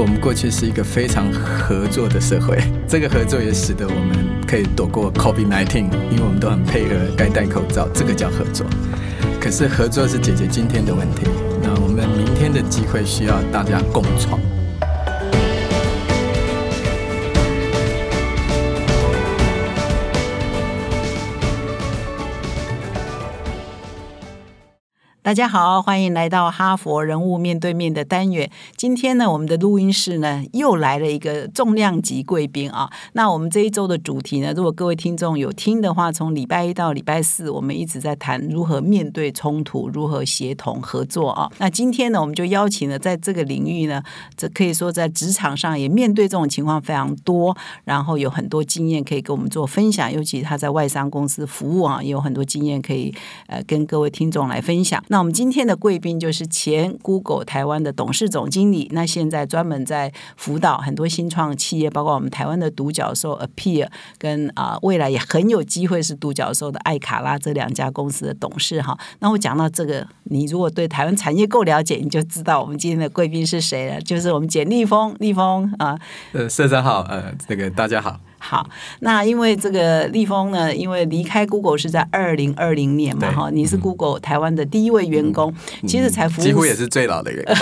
[0.00, 5.76] 我们过去是一个非常合作的社会， 这个合作也使得我们可以躲过 COVID-19，
[6.10, 8.66] 因为我们都很配合，该戴口罩，这个叫合作。
[9.38, 11.26] 可是合作是解决今天的问题，
[11.62, 14.40] 那我们明天的机会需要大家共创。
[25.30, 28.50] 大家好，欢迎来到哈佛人物面对面的单元。
[28.74, 32.90] 今天呢，我们的录音室呢又来了一个重量级贵宾啊。
[33.12, 41.48] 那我们这一周的主题呢，如果各位听众有听的话，从礼拜一到礼拜四，我们一直在谈如何面对冲突，如何协同合作啊。
[41.58, 44.02] 那今天呢，我们就邀请了在这个领域呢，
[44.36, 50.12] 这可以说在职场上也面对这种情况非常多，然后有很多经验可以跟我们做分享。
[50.12, 53.14] 尤其他在外商公司服务啊，也有很多经验可以
[53.46, 55.00] 呃跟各位听众来分享。
[55.06, 63.86] 那我们今天的贵宾就是前 Google 台湾的董事总经理，那现在专门在辅导很多新创企业，包括我们台湾的独角兽 Appear，
[64.16, 68.98] 跟啊未来也很有机会是独角兽的艾卡拉这两家公司的董事哈。
[69.18, 75.98] 那我讲到这个，你如果对台湾产业够了解，你就知道我们今天的贵宾是谁了，就是我们简立峰，立峰啊，
[76.32, 78.18] 呃，社长好，呃，这个大家好。
[78.42, 78.66] 好，
[79.00, 85.54] 那因为这个立峰呢，因为离开 Google 是在二零二零年嘛，哈，你是 Google 台湾的第一位员工，
[85.86, 87.54] 其实才服务几乎也是最老的员工，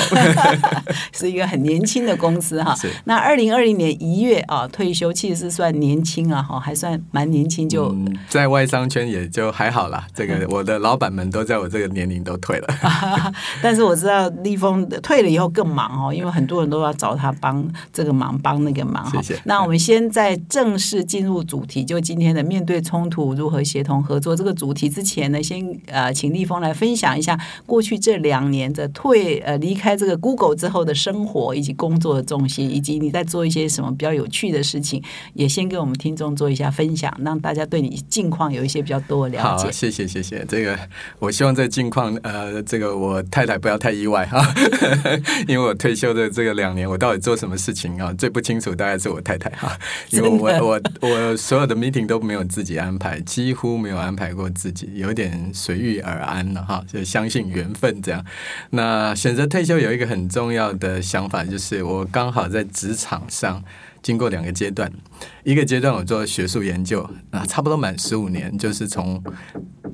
[1.12, 2.76] 是一个很年轻的公司哈。
[3.04, 7.94] 那二零二零年一月啊退休，其实是算年轻啊，哈，还算蛮年轻，就
[8.28, 10.06] 在外商圈也就还好啦。
[10.14, 12.68] 这个我的老板们都在我这个年龄都退了，
[13.60, 19.08] 但是我知道立峰退了以后更忙哦，因为很多人都要找他帮这个忙，帮那个忙。
[19.10, 19.40] 谢谢。
[19.44, 35.02] 那我们先在正正式进入主题，就今天的面对冲突如何协同合作这个主题之前呢，先呃，请立峰来分享一下过去这两年的退呃离开这个 Google 之后的生活以及工作的重心，以及你在做一些什么比较有趣的事情，
[35.33, 39.64] 也先给我们听众做一下分享，让大家对你近况有一些比较多的了解。
[39.64, 40.45] 好，谢谢谢谢。
[40.46, 40.79] 这个
[41.18, 44.46] 我希望这近况呃，这个我太太不要太意外哈，
[45.48, 48.12] 因为我退休的这个两年，我到底做什么事情啊？
[48.18, 49.74] 最不清楚大概是我太太哈，
[50.11, 50.58] 因为我。
[50.63, 58.24] 我我所有的 meeting 都没有自己安排，几乎没有安排过自己，有点随遇而安了哈，就相信缘分这样。
[58.70, 63.63] 那选择退休有一个很重要的想法，就是我刚好在职场上
[64.03, 64.91] 经过两个阶段，
[65.45, 69.23] 一个阶段我做学术研究啊，差不多满十五年，就是从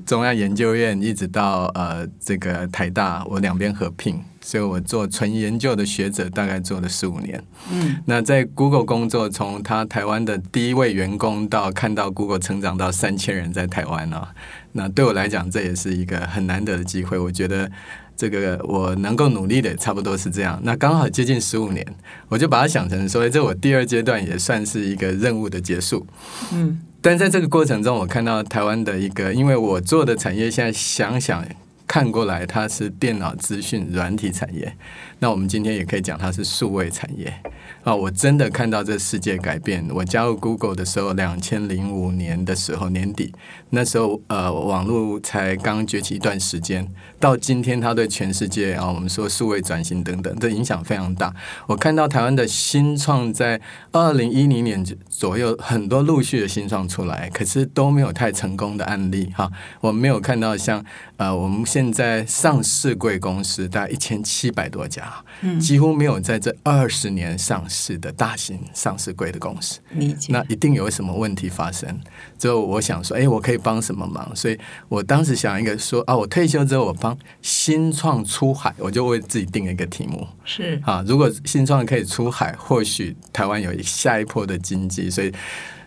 [0.05, 4.19] 中央研究院一直到呃这个台大，我两边合并。
[4.41, 7.43] 所以我做纯研究的学者，大概做了十五年。
[7.71, 14.35] 嗯，那在 Google 工作，从他台湾的第一位员工到看到 Google 成长到三千人在台湾啊，
[14.73, 17.17] 那对我来讲，这也是一个很难得的机会。
[17.17, 17.71] 我觉得
[18.15, 20.59] 这个我能够努力的，差不多是这样。
[20.63, 21.85] 那刚好接近十五年，
[22.29, 26.05] 我就把它想成说，这我第二阶段也算是一个任务的结束。
[26.53, 31.45] 嗯，但在这个过程中，我看到台湾的一个，因为我做的产业，现在想想。
[31.87, 34.75] 看过来，它是电脑资讯软体产业。
[35.25, 37.33] 那我们今天也可以讲它是数位产业
[37.83, 37.95] 啊！
[37.95, 39.83] 我真的看到这世界改变。
[39.89, 43.33] 我加入 Google 的时候，两千零五年的时候年底，
[43.71, 46.87] 那时候呃网络才刚崛起一段时间。
[47.19, 51.33] 到今天，它对全世界啊，我们说数位转型等等，这影响非常大。
[51.65, 53.59] 我看到台湾的新创在
[53.93, 59.51] 二零一零年左右，很多陆续的新创出来，可是都没有太成功的案例哈。
[59.81, 60.85] 我没有看到像
[61.17, 65.14] 呃我们现在上市贵公司大概一千七百多家。
[65.59, 69.79] 几乎没有在这二十年上市的大型上市贵的公司，
[70.29, 71.99] 那一定有什么问题发生。
[72.37, 74.35] 之后我想说，哎，我可以帮什么忙？
[74.35, 85.09] 所以我当时想一个说啊，我退休之后我帮新创出海，我就为自己定了一个题目是啊，如果新创可以出海，或许台湾有下一波的经济。
[85.09, 85.31] 所以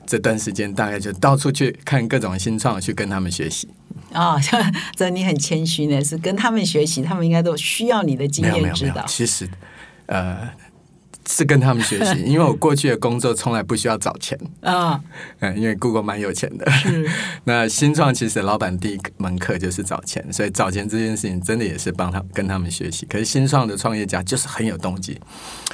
[0.06, 3.68] 这段时间大概就到处去看各种新创，去跟他们学习。
[4.12, 4.36] 啊，
[4.96, 9.04] 这你很谦虚呢，是跟他们学习，他们应该都需要你的经验指导。
[9.06, 9.48] 其实，
[10.06, 10.48] 呃，
[11.28, 14.98] 是跟他们学习， 因为我过去的工作从来不需要找钱啊，
[15.40, 16.66] 嗯，因为 Google 蛮有钱的。
[17.44, 23.04] 那新创其实老板第一门课就是找钱，所以找钱这件事情真的也是帮他跟他们学习。
[23.06, 25.20] 可是新创的创业家就是很有动机，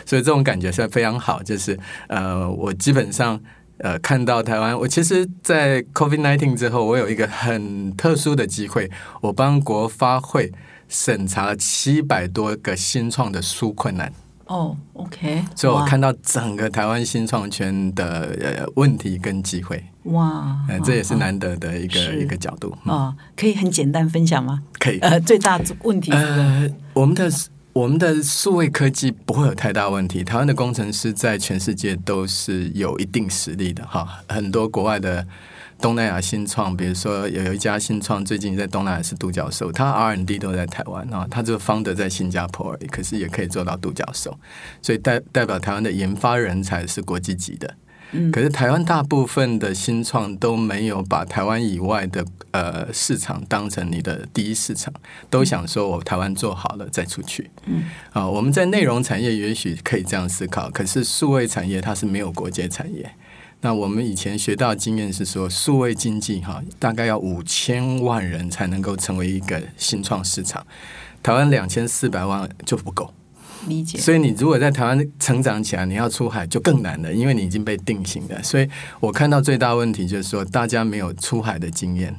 [0.05, 1.43] 所以这种感觉是非常好。
[1.43, 1.79] 就是
[2.09, 3.41] 呃，我基本上。
[3.79, 8.91] 呃，看到台湾，我其实，在 COVID nineteen 之后，我有一个很特殊的机会，
[9.21, 10.53] 我帮国发会
[10.89, 14.13] 审查了七百多个新创的书困难。
[14.47, 19.83] 哦，OK，所以我看到整个台湾新创圈的呃问题跟机会。
[20.05, 22.77] 哇，这也是难得的一个一个角度。
[22.85, 24.63] 啊，可以很简单分享吗？
[24.79, 24.99] 可以。
[24.99, 27.31] 呃，最大问题呃，我们的
[27.75, 30.23] 我们的数位科技不会有太大问题。
[30.23, 34.21] 台湾的工程师在全世界都是有一定实力的哈。
[34.29, 35.27] 很多国外的
[35.81, 44.39] 东南亚新创，比如说有一家新创最近在东南亚是独角兽，他 R&D 都在台湾啊，他这个方德在新加坡而已，可是也可以做到独角兽，
[44.81, 47.75] 所以代代表台湾的研发人才是国际级的。
[48.33, 54.93] 可是台湾大部分的新创都没有把台湾以外的呃市场当成你的第一市场，
[55.29, 57.51] 都想说我台湾做好了再出去。
[57.67, 63.11] 嗯，啊，我们在内容产业也许可以这样思考，可是数位产业它是没有国界产业。
[63.61, 70.67] 那我们以前学到经验是说，数位经济哈，大概要五千万人才能够成为一个新创市场，
[71.23, 73.11] 台湾两千四百万就不够。
[73.67, 78.43] 理解，所以你如果在台湾成长起来，你要出海就更难了，因为你已经被定型了。
[78.43, 78.69] 所以
[79.01, 82.15] 我看到最大问题就是说，大家没有出海的经验。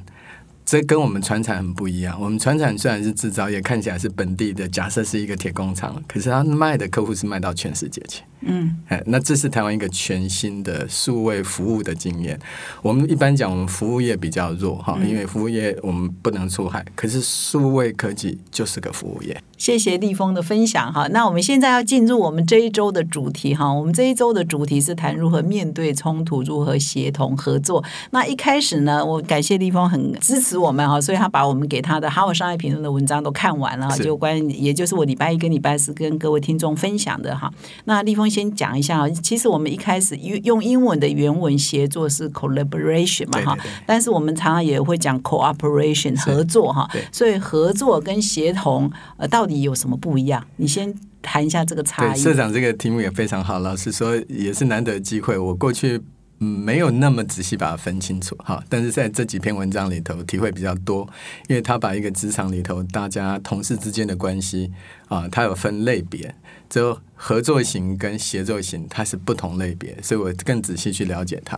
[0.65, 2.19] 这跟我们船厂很不一样。
[2.19, 8.23] 我们船厂虽然是制造业，看起来是本地的，假设是一个铁工厂，可是他卖的客户是卖到全世界去。
[8.45, 12.39] 嗯，哎，那这是台湾一个全新的数位服务的经验。
[12.81, 19.41] 我们一般讲，我们服务业比较弱哈，因为服务业我们不能出海，可是数位科技就是个服务业。
[19.57, 21.07] 谢谢立峰的分享哈。
[21.07, 23.71] 那我们现在要进入我们这一周的主题哈。
[23.71, 27.83] 我们这一周的主题是谈如何面对冲突，如何协同合作。
[28.11, 37.51] 那一开始呢，我感谢立峰很支持我们哈，所以他把我们给他的《哈佛商业评论》的文章都看完了，就关也就是我礼拜一跟礼拜四跟各位听众分享的哈。
[37.85, 46.85] 那立峰先讲一下啊，其实我们一开始用用英文的原文协作是 collaboration 嘛哈，但是我们常常也会讲 cooperation 合作哈。
[47.09, 49.45] 所以合作跟协同呃到。
[49.45, 50.43] 底有什么不一样？
[50.55, 50.91] 你先
[51.21, 52.19] 谈一下这个差异。
[52.19, 55.37] 社长这个题目也非常好，老实说也是难得机会。
[55.37, 56.01] 我过去
[56.39, 61.07] 没有那么仔细把它分清楚哈，但是在这几篇文章里头体会比较多，
[61.47, 64.71] 因为他把一个职场里头大家同事之间的关系
[65.09, 66.33] 啊，他有分类别，
[66.67, 71.57] 就合作型跟协作型，它是不同类别，所以我更仔细去了解它。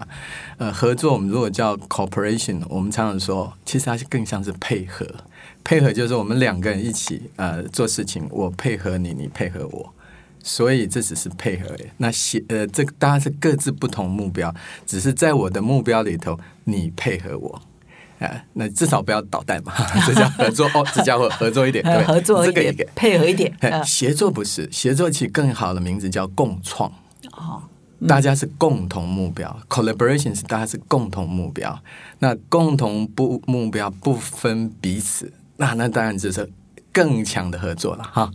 [0.57, 5.05] 呃，合作我们如果叫 cooperation，我们常常说，其实它是更像是配合。
[5.63, 9.93] 配合就是我们两个人一起呃做事情，我配合你，你配合我，
[10.41, 11.75] 所以这只是配合。
[11.97, 14.53] 那协呃，这当然是各自不同目标，
[14.85, 17.61] 只是在我的目标里头，你配合我，
[18.19, 19.73] 啊，那至少不要捣蛋嘛，
[20.05, 23.53] 这叫合作哦，这叫合作一点，对，合作这个一点配合一点，
[23.85, 26.91] 协作不是协作，起更好的名字叫共创
[27.31, 27.63] 哦。
[28.07, 31.79] 大家是共同目标，collaboration 是大家是共同目标，
[32.19, 35.33] 那共同不目标不分彼此。
[35.57, 36.47] 那那当然就是
[36.93, 38.29] 更强的合作了哈，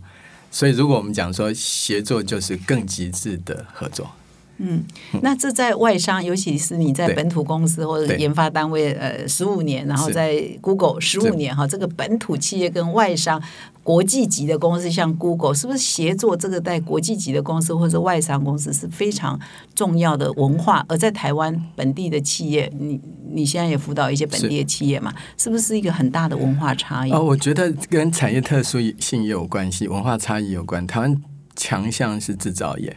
[0.51, 4.11] 所以如果我们讲说协作就是更极致的合作。
[4.57, 4.83] 嗯，
[5.21, 13.41] 那这在外商，尤其是你在本土公司或者研发单位，呃，十五年，然后在 Google 十五年哈，这个本土企业跟外商
[13.81, 19.39] 国际级的公司，像 Google，是不是协作这个在国际级的公司或者外商公司是非常
[19.73, 20.85] 重要的文化？
[20.87, 23.01] 而在台湾本地的企业，你
[23.31, 27.11] 你现在也辅导一些本地的企业嘛，是不是一个很大的文化差异？
[27.11, 30.85] 哦，我觉得跟产业特殊性也有关系，文化差异有关。
[30.85, 31.21] 台湾
[31.55, 32.95] 强项是制造业。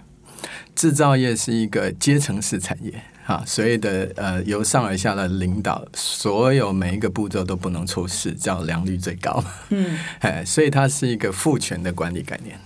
[0.76, 2.92] 制造业是一个阶层式产业，
[3.24, 9.42] 哈，所以的呃由上而下的领导，所有每一个步骤都不能出事，叫良率最高。
[9.70, 12.58] 嗯， 哎，所以它是一个父权的管理概念。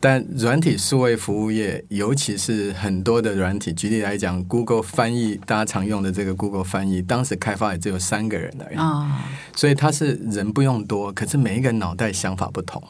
[0.00, 12.82] 但软体数位服务业，尤其是很多的软体，举例来讲，Google 翻译大家常用的这个 Google 翻译，当时开发也只有三个人而已啊，所以它是人不用多，可是每一个脑袋想法不同，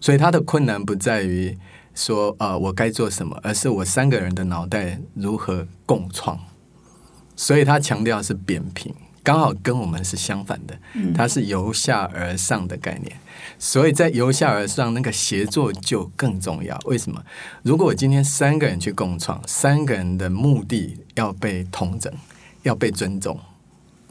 [0.00, 1.58] 所以它的困难不在于。
[1.98, 3.36] 说呃，我该做什么？
[3.42, 6.38] 而是我三个人的脑袋如何共创？
[7.34, 10.78] 所以他强调是扁平，刚好跟我们是相反的。
[11.12, 13.18] 它是由下而上的概念，
[13.58, 16.78] 所以在由下而上那个协作就更重要。
[16.84, 17.20] 为什么？
[17.64, 22.12] 如果我今天三个人去共创，三个人的目的要被同整，
[22.62, 23.40] 要被尊重，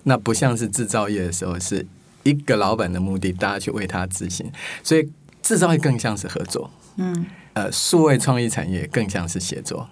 [0.04, 1.88] 那不像是制造业的时候，是
[2.24, 4.52] 一个老板的目的，大家去为他执行。
[4.84, 5.10] 所以
[5.42, 6.70] 制造业更像是合作。
[6.98, 7.26] 嗯。
[7.58, 9.90] 呃，数位创意产业更像是写作。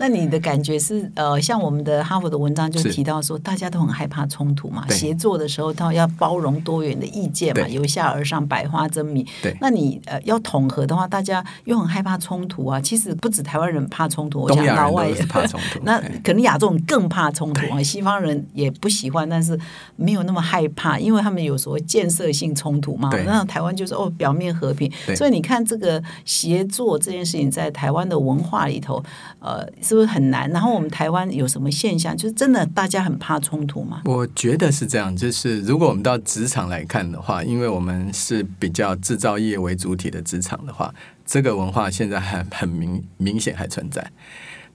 [0.00, 9.26] 那你的感觉是，呃，像我们的哈佛的文章就提到说，大家都很害怕冲突嘛，协作的时候，他要包容多元的意见嘛，由下而上，百花争鸣。
[9.42, 12.80] 对，那你呃要统合的话，大家又很害怕冲突啊。
[12.80, 15.78] 其实不止台湾人怕冲突，我想老外也怕冲突。
[15.84, 19.60] 那可能亚洲人更怕冲突啊，西方人也不喜欢，但是
[19.96, 23.10] 没有那么害怕，因为他们有所谓建设性冲突嘛。
[23.26, 24.90] 那台湾就是哦，表面和平。
[25.14, 29.04] 所以你看这个协作这件事情，在台湾的文化里头，
[29.40, 29.68] 呃。
[29.90, 30.48] 是不是很难？
[30.50, 32.16] 然后我们台湾有什么现象？
[32.16, 34.02] 就是真的大家很怕冲突吗？
[34.04, 40.94] 我觉得是这样，就是如果我们到职场来看的话，因为我们是比较制造业为主体的职场的话，
[41.26, 44.12] 这个文化现在还很明明显还存在。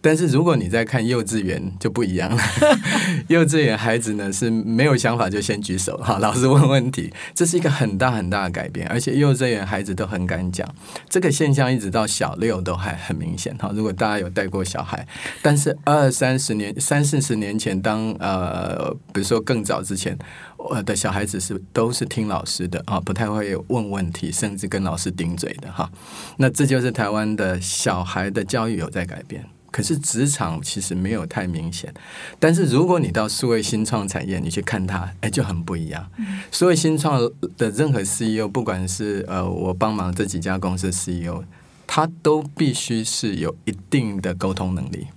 [0.06, 2.44] 但是如果你在看幼稚园就不一样了，
[3.28, 10.76] 幼稚园孩子呢是没有想法就先举手哈，老师问问题，这是一个很大很大的改变，而且幼稚园孩子都很敢讲，
[11.10, 13.72] 这个现象一直到小六都还很明显哈。
[13.74, 15.08] 如果大家有带过小孩，
[15.42, 20.16] 但是二三十年、三四十年前，当呃，比如说更早之前，
[20.58, 25.90] 我的小孩子是都是听老师的啊，不太会问问题，甚至跟老师顶嘴的哈。
[26.38, 29.44] 那这就是台湾的小孩的教育有在改变。
[29.76, 31.94] 可是职场其实没有太明显，
[32.40, 36.10] 但是如果你到数位新创产业，你去看它，哎，就很不一样。
[36.50, 37.20] 数位新创
[37.58, 41.44] 的任何 CEO，不管是呃我帮忙这几家公司 CEO，
[41.86, 45.08] 他都必须是有一定的沟通能力。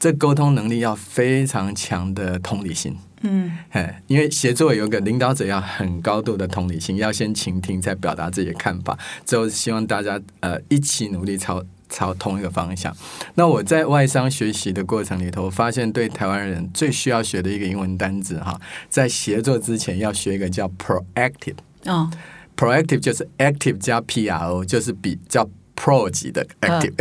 [0.00, 2.96] 这沟通能力要非常强的同理心。
[3.20, 11.62] 嗯，哎，因为协作有个领导者要很高度的同理心，要先倾听，再表达自己的看法，之后希望大家呃一起努力朝。
[11.90, 12.96] 朝同一个方向。
[13.34, 21.56] 那我在外商学习的过程里头，发现对台湾人最需要学的一个英文单字哈，在协作之前要学一个叫 proactive。
[21.84, 22.10] 哦
[22.56, 26.94] ，proactive 就是 active 加 pro，就是比较 pro 级的 active，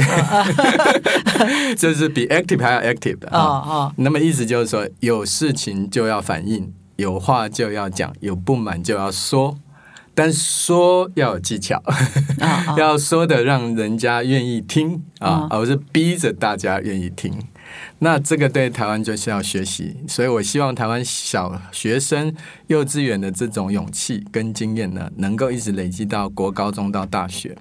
[1.75, 3.29] 就是比 active 还要 active 的。
[3.31, 9.57] 哦哦，那么意思就是说，有事情就要反应，有话就要讲，有不满就要说。
[10.19, 11.81] 但说要有技巧，
[12.77, 17.33] 要说的让人家愿意听啊，而不是逼着大家愿意听。
[17.99, 22.35] 那这个对台湾就是要学习，所以我希望台湾小学生、
[22.67, 27.55] 幼稚园的这种勇气跟经验呢，能够一直累积到国高中到大学。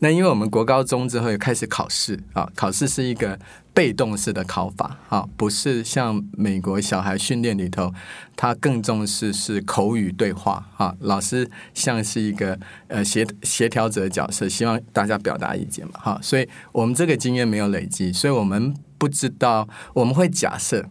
[0.00, 3.38] 那因为我们国高中之后开始考试啊，考试是一个
[3.80, 7.90] 被动式的考法哈，不是像美国小孩训练里头，
[8.36, 12.58] 他更重视是口语对话哈，老师像是一个
[12.88, 18.74] 呃协协调者角色，希望大家表达意见嘛哈，所以我们这个经验没有累积，所以我们。
[19.00, 20.84] 不知道我们会假设，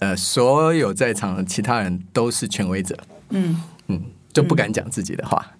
[0.00, 2.94] 呃，所有在场的其他人都是权威者，
[3.30, 5.54] 嗯嗯，就不敢讲自己的话。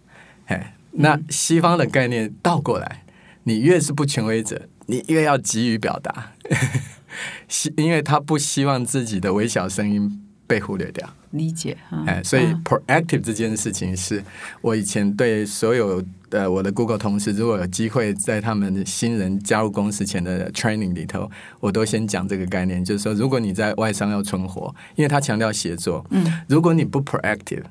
[0.45, 3.02] 哎，那西方的概念倒过来，
[3.45, 6.33] 你越是不权威者，你越要急于表达，
[7.49, 11.09] 希因为他不希望自己的微小声音被忽略掉。
[11.31, 11.76] 理解，
[12.07, 14.23] 哎，所以 proactive 这件事情是
[14.62, 16.02] 我以前对所有。
[16.28, 27.62] 的，我的 Google 同事如果有机会在他们新人加入公司前的 training 里头，我都先讲这个概念，就是说，如果你在外商要存活，因为他强调协作，嗯，如果你不 proactive，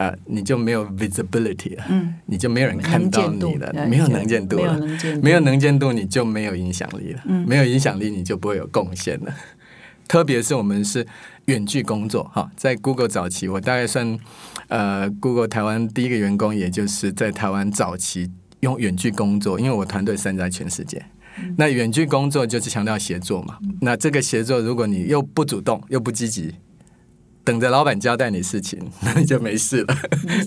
[0.00, 4.80] 啊，你就没有 visibility 了，嗯，你就没有人看到你了，没有能见度了，
[5.22, 9.34] 没有能见度，你就没有影响力了，嗯，没有影响力，你就不会有贡献了。
[10.08, 11.06] 特别是我们是
[11.44, 14.18] 远距工作，哈，在 Google 早期，我大概算。
[14.68, 18.30] 呃，Google 台湾第一个员工，也就是在台湾早期
[18.60, 21.04] 用远距工作，因为我团队散在全世界。
[21.56, 23.58] 那远距工作就是强调协作嘛。
[23.80, 26.54] 那这个协作，如果你又不主动，又不积极。
[27.50, 29.96] 等着老板交代你事情， 那你就没事了，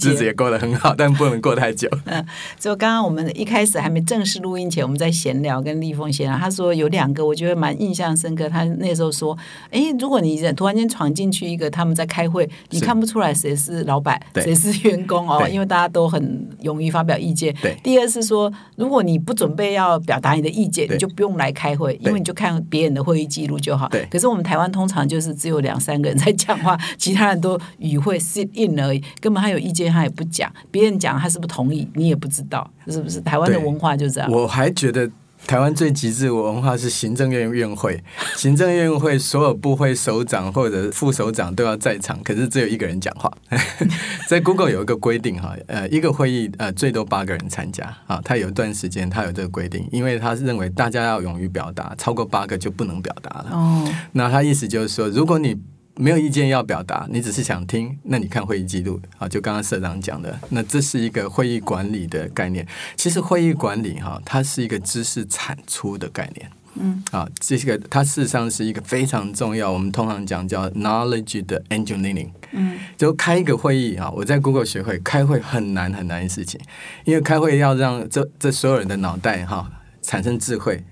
[0.01, 1.89] 日子也过得很好，但不能过太久。
[2.05, 2.25] 嗯，
[2.57, 8.47] 就刚刚我们一开始还没正式录音前，我们在闲聊，跟立峰闲聊，他说有两个，我觉得蛮印象深刻。
[8.47, 9.37] 他那时候说，
[9.69, 17.53] 哎，如果你突然间闯进去一个他们在开会，你看不出来谁是老板，谁是员工哦，因为大家都很勇于发表意见。
[17.61, 17.77] 对。
[17.83, 23.89] 第二是说，如果你不准备要表达你的意见，你就不用来开会，因为你就看别人的会议记录就好。
[23.89, 24.07] 对。
[24.09, 26.79] 可是我们台湾通常就是只有两三个人在讲话。
[26.97, 33.21] 其他人都语会 sit in 而已，根本他有意见他也不讲，别人讲他是不同意，你也不知道是不是？
[33.21, 34.31] 台湾的文化就这样。
[34.31, 35.09] 我还觉得
[35.45, 38.01] 台湾最极致文化是行政院院会，
[38.37, 43.31] 行政院会所有部会首长或者副首长都要在场，可是只有一个人讲话。
[44.29, 53.49] 在 Google 有一个规定哈，呃，一个会议呃最多八个人参加啊，他有一段时间他有这个规定，因为他是认为大家要勇于表达，超过八个就不能表达了。
[53.51, 55.55] 哦，那他意思就是说，如果你
[55.95, 62.67] 没有意见要表达，你只是想听，那你看会议记录啊，就刚刚社长讲的，那这是一个会议管理的概念。
[62.95, 66.49] 其实会议管理哈，它是一个知识产出的概念。
[66.75, 72.31] 嗯，啊，这个它事实上是一个非常重要，我们通常讲叫 knowledge 的 engineering。
[72.53, 76.59] 嗯，就开一个会议啊，我在 Google 学会开会很难很难的事情，
[77.05, 79.71] 因为开会要让这这所有人的脑袋哈
[80.01, 80.83] 产生智慧，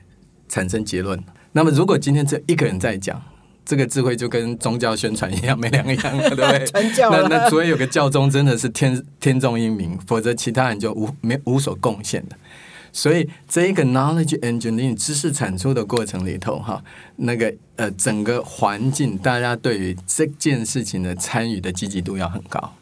[0.47, 1.23] 产生结论。
[1.53, 3.19] 那么如果今天这一个人在讲。
[3.65, 6.65] 这个智慧就跟宗教宣传一样，没两样，对不对？
[7.09, 12.35] 那那除非有个教宗真的是天天纵英明，否则其他人就无没无所贡献的。
[12.93, 16.83] 所以这一个 knowledge engineering 知识产出的过程里头，哈，
[17.15, 22.73] 那个呃整个环境，大家对于这件事情的参与的积极度要很高。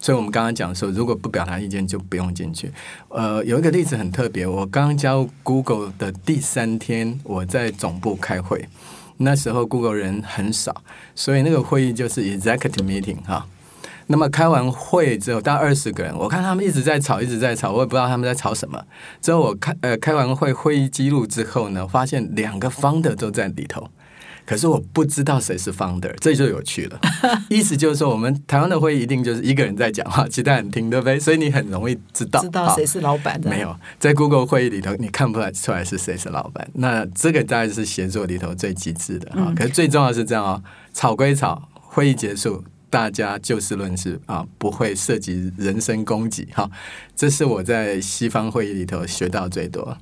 [0.00, 2.72] 所以我们刚刚讲说，如果不表达意见就不用进去。
[3.08, 8.68] 呃，有一个例子很特别，我刚加入 Google 的第三天，我在总部开会，
[9.18, 10.82] 那时候 Google 人很少，
[11.14, 13.46] 所以那个会议就是 executive meeting 哈。
[14.08, 18.84] 那么开完会之后，大概二十个人，我看他们一直在吵，一直在吵，我也不知道他们在吵什么。
[19.20, 23.88] 之后我开呃开完会会议记录之后呢，发现两个方的都在里头。
[24.44, 27.00] 可是我不知道谁是 founder，这就有趣了。
[27.48, 31.18] 意思就是说，我们台湾的会议一定就是一个人在讲话，其他人听，对不对？
[31.18, 33.48] 所以你很容易知道知道谁是老板的。
[33.48, 36.68] 没有在 Google 会议里头，你看不出来是谁是老板。
[36.74, 39.52] 那这个大概是协作里头最极致的哈。
[39.56, 46.68] 可是最重要是这样哦，吵归吵，会议结束，大家就事论事啊，不会涉及人身攻击哈。
[47.14, 49.96] 这是我在西方会议里头学到最多。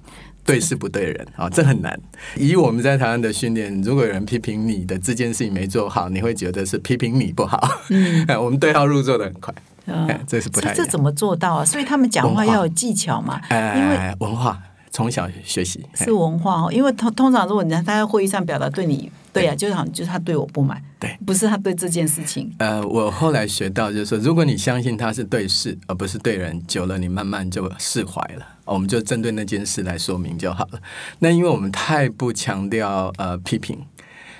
[0.50, 1.98] 对事不对人啊，这很难。
[2.36, 7.60] 以我们在台湾的训练，如果有人批评你的这件事情没做好，你会觉得是批评你不好。
[7.88, 9.54] 嗯， 我们对号入座的很快。
[9.86, 10.74] 嗯，这是不太。
[10.74, 11.64] 这怎么做到啊？
[11.64, 13.40] 所以他们讲话要有技巧嘛。
[13.50, 16.72] 因为文化从小学习是文化哦。
[16.72, 19.10] 因为通通常如果你在他在会议上表达对你。
[19.32, 22.52] 对呀，就是好像就是他对我不满，对，不是他对这件事情。
[22.58, 28.46] 呃，我后来学到就是说，如果你相信他是对事而不是对人，久了你慢慢就释怀了。
[28.64, 30.80] 我们就针对那件事来说明就好了。
[31.20, 33.78] 那因为我们太不强调呃批评，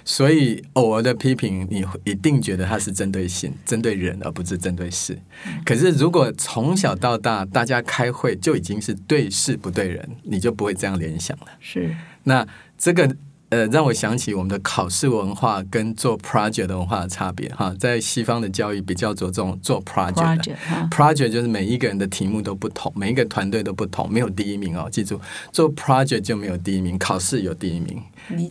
[0.04, 5.18] 所以偶尔的批评你一定觉得他是针对性、针对人而不是针对事。
[5.64, 11.47] 可是如果从小到大大家开会就已经是对事不对人，你就不会这样联想了。
[11.61, 11.94] 是，
[12.25, 13.16] 那这个。
[13.50, 17.75] 呃，让我想起我们的考试文化跟做 project 的文化的差别哈。
[17.78, 24.88] 在西方的教育比较着重做 project，project 就是每一个人的题目都不同，每一个团队都不同，没有第一名哦。
[24.90, 25.21] 记住，
[25.52, 28.00] 做 project 就没有第一名，考试有第一名。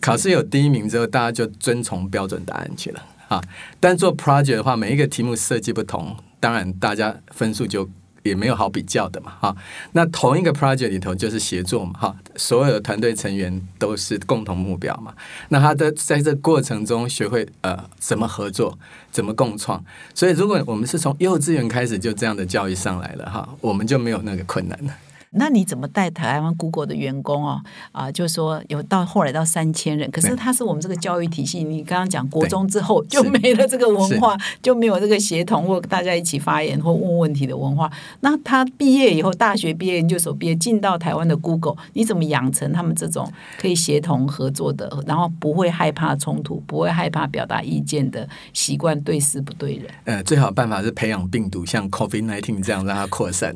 [0.00, 3.42] 考试有第一名之后，大家就遵从标准答案去了啊。
[3.80, 7.88] 但做 project 的话，每一个题目设计不同，当然大家分数就。
[8.22, 9.56] 也没有好比较的嘛，哈。
[9.92, 12.16] 那同一个 project 里头就是协作嘛，哈。
[12.36, 15.14] 所有的团队成员都是共同目标嘛。
[15.48, 18.78] 那他的在这过程中学会呃怎么合作，
[19.10, 19.82] 怎么共创。
[20.14, 24.92] 所以如果我们是从幼稚园开始就这样的教育上来了，哈，我们就没有那个困难了。
[25.32, 27.62] 那你怎么带台湾 Google 的员工哦？
[27.92, 37.88] 啊，就说有到后来到三千人，可是他是我们这个教育体系，你刚刚讲国中之后就没了这个文化，就没有这个协同或大家一起发言或问问题的文化。
[38.22, 49.84] 那他毕业以后，大学毕业、研究所毕业，进到台湾的 Google，你怎么养成他们这种可以协同合作的，然后不会害怕冲突，不会害怕表达意见的习惯，对事不对人？
[50.06, 53.54] 呃，最好办法是培养病毒，像 COVID nineteen 这样让它扩散。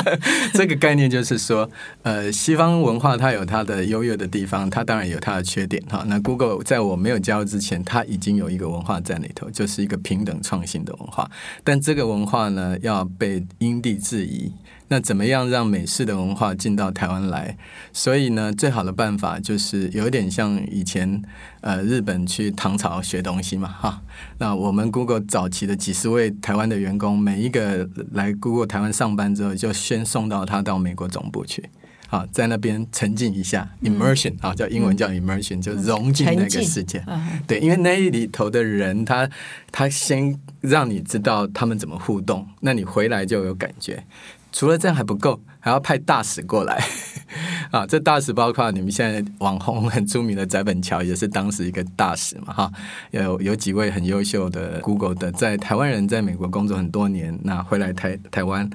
[0.54, 1.09] 这个概念。
[1.10, 1.68] 就是说，
[2.02, 6.04] 呃，西方文化它有它的优越的地方，它当然有它的缺点哈。
[6.06, 11.30] 那 Google 在我没有加入之前，它已经有一个文化在里头，就是一个平等创新的文化。
[11.64, 14.52] 但这个文化呢，要被因地制宜。
[14.92, 17.56] 那怎么样让美式的文化进到台湾来？
[17.92, 21.22] 所以呢，最好的办法就是有点像以前
[21.60, 24.02] 呃日本去唐朝学东西嘛，哈。
[24.38, 31.70] 那我们 Google 早期的几十位台湾的员工，每一个来 Google 台湾上班之后，就先送到他到美国总部去，
[32.08, 37.00] 好，在那边沉浸一下，immersion 啊，叫英文叫 immersion，就融进那个世界。
[37.46, 39.30] 对，因为那里头的人，他
[39.70, 44.02] 他先让你知道他们怎么互动，那你回来就有感觉。
[44.52, 46.82] 除了这样还不够，还要派大使过来
[47.70, 47.86] 啊！
[47.86, 52.72] 这大使包括你们现在网红很著名的翟本桥，也是当时一个大使嘛，哈。
[53.12, 58.68] 有有几位很优秀的 Google 的，在台湾人在美国工作很多年，那回来台台湾。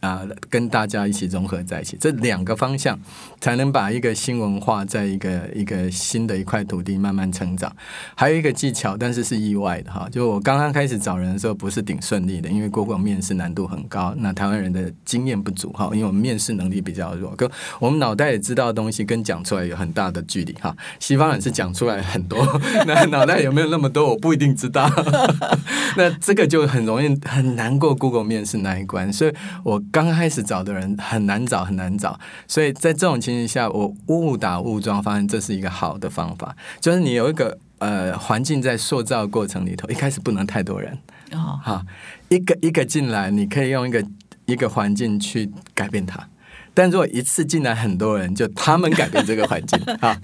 [0.00, 2.98] 啊，跟大家一起融合在一起，这两个方向
[3.40, 7.70] 才能把一个新文化在一个一个新的一块土地慢慢成长。
[8.14, 17.46] 还有一个技巧，但是是意外的哈，就我刚刚开始找人的时候，不是挺顺利的，因为过往面试难度很高，那台湾人的经验不足哈，因为我们面试能力比较弱，跟
[17.78, 20.74] 我们脑袋也知道的东西跟讲出来有很大的距离哈。
[20.98, 22.38] 西方人是讲出来很多，
[22.86, 24.90] 那脑袋有没有那么多，我不一定知道。
[25.98, 29.78] 那这个就很容易很难过 Google 面试那一关，所以我。
[29.92, 40.96] 刚开始找的人很难找，很难找，所以在这种情形下，我误打误撞发现这是一个好的方法，就是你有一个呃环境在塑造过程里头，一开始不能太多人
[41.32, 41.84] 哦，哈，
[42.28, 44.04] 一个一个进来，你可以用一个
[44.46, 46.28] 一个环境去改变它。
[46.72, 50.16] 但如果一次进来很多人，就他们改变这个环境 啊，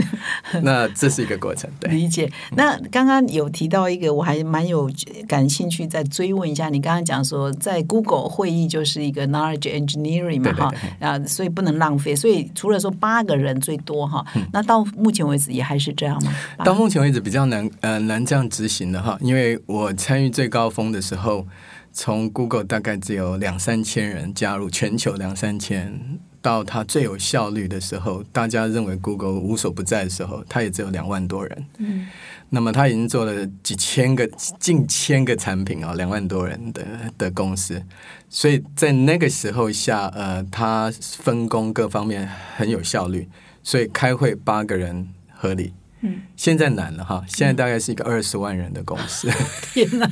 [0.62, 1.68] 那这是一个过程。
[1.80, 2.30] 对，理解。
[2.56, 4.90] 那刚刚有提到一个，我还蛮有
[5.26, 6.68] 感兴趣，再追问一下。
[6.68, 12.14] 你刚刚讲说，在 Google 会议就是一个 knowledge engineering 嘛，哈啊，所以不能浪费。
[12.14, 16.32] 所以除了说八个人最多哈，那到目前为止也还是这样吗？
[16.64, 21.46] 到目前为止比较难呃难这样执行的哈，因为我参与最高峰的时候。
[21.98, 25.98] 从 Google 大概只有两三千人加入，全球两三千，
[26.46, 31.66] 到它最有效率的时候，大家认为 Google 无所不在的时候，它也只有两万多人。
[31.78, 32.06] 嗯，
[32.50, 34.24] 那么它已经做了几千个、
[34.60, 36.86] 近千个产品啊，两万多人的
[37.18, 37.82] 的公司，
[38.30, 43.28] 所以在那个时候下，呃，它分工各方面很有效率，
[43.64, 45.72] 所以开会八个人合理。
[46.36, 49.30] 现在难了哈，现在大概是一个二十万人的公司。
[49.72, 50.10] 天哪！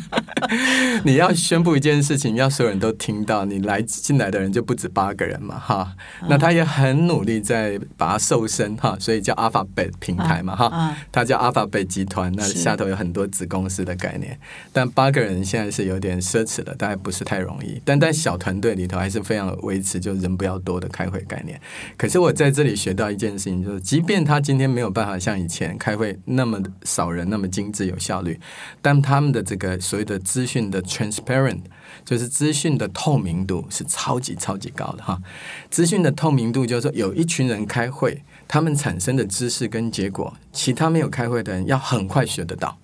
[1.04, 5.94] 你要宣布一件事情，要所有人都听到，你来进来的人就不止八个人嘛哈。
[6.28, 10.96] 那他也很努力在把它瘦身哈，所以叫 Alphabet 平台嘛哈。
[11.12, 14.38] 他叫 Alphabet 集团，那下头有很多子公司的概念。
[14.72, 17.80] 但八个人现在是有点奢侈了，大概不是太容易。
[17.84, 21.60] 但在小团队里头还是非常维持就人不要多的开会概念。
[21.96, 25.76] 可是我在这里学到一件事情，就是即便他今天没有办法像以前。
[25.84, 28.40] 开会那么少人，那么精致有效率，
[28.80, 31.60] 但他们的这个所谓的资讯的 transparent，
[32.06, 35.20] 就是资讯的透明度是超级超级高的哈。
[35.68, 42.78] 资讯的透明度就是说，有一群人开会，他们产生的知识跟结果，其他没有开会的人要很快学得到，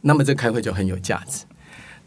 [0.00, 1.44] 那么这开会就很有价值。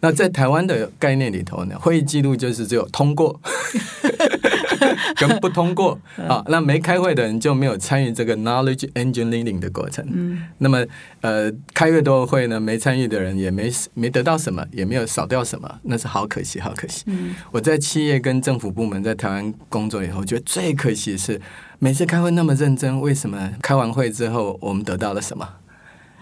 [0.01, 3.39] 那在台湾的概念里头呢，会议记录就是只有通过。
[5.17, 10.05] 跟不通过啊，那没开会的人就没有参与这个 knowledge engineering 的过程。
[10.11, 10.85] 嗯，那么
[11.21, 17.03] 呃，开越多会呢，没参与的人也没没得到什么，也没有少掉什么，那是好可惜，好可惜。
[17.07, 21.41] 嗯，我在企业跟政府部门在台湾工作以后，觉得最可惜的是
[21.79, 25.47] 每次开会那么认真，为什么开完会之后我们得到了什么？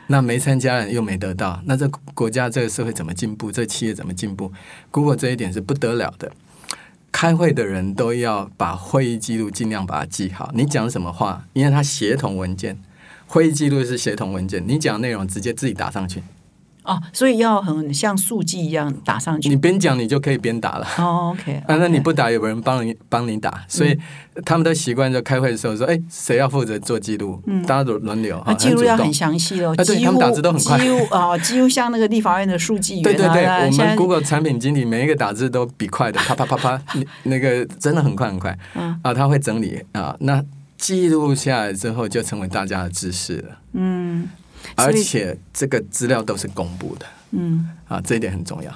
[0.09, 3.51] 那没参加人又没得到，那这国家这个社会怎么进步？
[3.51, 4.49] 这企业怎么进步
[4.89, 6.31] ？Google 这一点是不得了的。
[7.19, 10.51] 开会的人都要把会议记录尽量把它记好。
[10.53, 12.77] 你讲什么话，因为它协同文件，
[13.25, 16.21] 会议记录是协同文件，你讲内容直接自己打上去。
[16.87, 19.49] 哦，所以要很像速记一样打上去。
[19.49, 20.87] 你边讲你就可以边打了。
[20.97, 21.61] 哦，OK。
[21.67, 23.97] 啊，那你不打，有人帮你帮你打，所以
[24.45, 28.39] 他们都习惯就开会的时候说：“哎，谁要负责做记录？”嗯，大家都轮流。
[28.39, 29.75] 啊，记录要很详细哦。
[29.77, 30.79] 啊，对他们打字都很快。
[30.79, 33.03] 几乎啊，几乎像那个立法院的书记员。
[33.03, 36.81] 对对对，我们 Google 产品经理每一个打字都比快的，啪啪啪啪，
[37.23, 38.57] 那个真的很快很快。
[38.75, 38.97] 嗯。
[39.01, 40.41] 啊，他会整理啊，那
[40.77, 43.57] 记录下来之后就成为大家的知识了。
[43.73, 44.29] 嗯。
[44.75, 48.71] 而且这个资料都是公布的，嗯，啊，这一点很重要，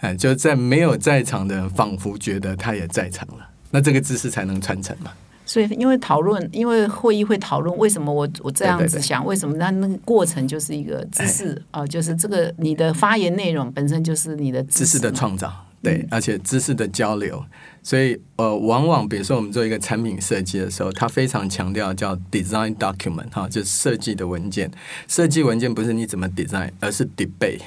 [0.00, 5.12] 哎，就在没有在场的仿佛觉得他也在场了，那这个知识才能传承嘛。
[5.44, 14.98] 所以，因为讨论，因为会议会讨论为什么我我这样子想，为什么那那个过程就是一个知识啊，就是这个你的发言内容本身就是你的知识。
[14.98, 15.52] 的创造。
[15.82, 17.40] 对，而且知识的交流，
[17.86, 24.68] 所以呃，往往比如说我们做一个产品设计的时候，它非常强调叫 design document 哈，就是设计的文件。
[25.06, 27.60] 设计文件不是你怎么 design，而是 debate。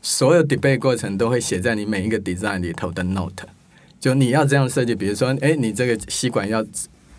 [0.00, 3.44] 所有 debate 过程都会写在你每一个 design 里头的 note。
[4.00, 6.64] 就你要这样设计，比如说，哎，你这个吸管要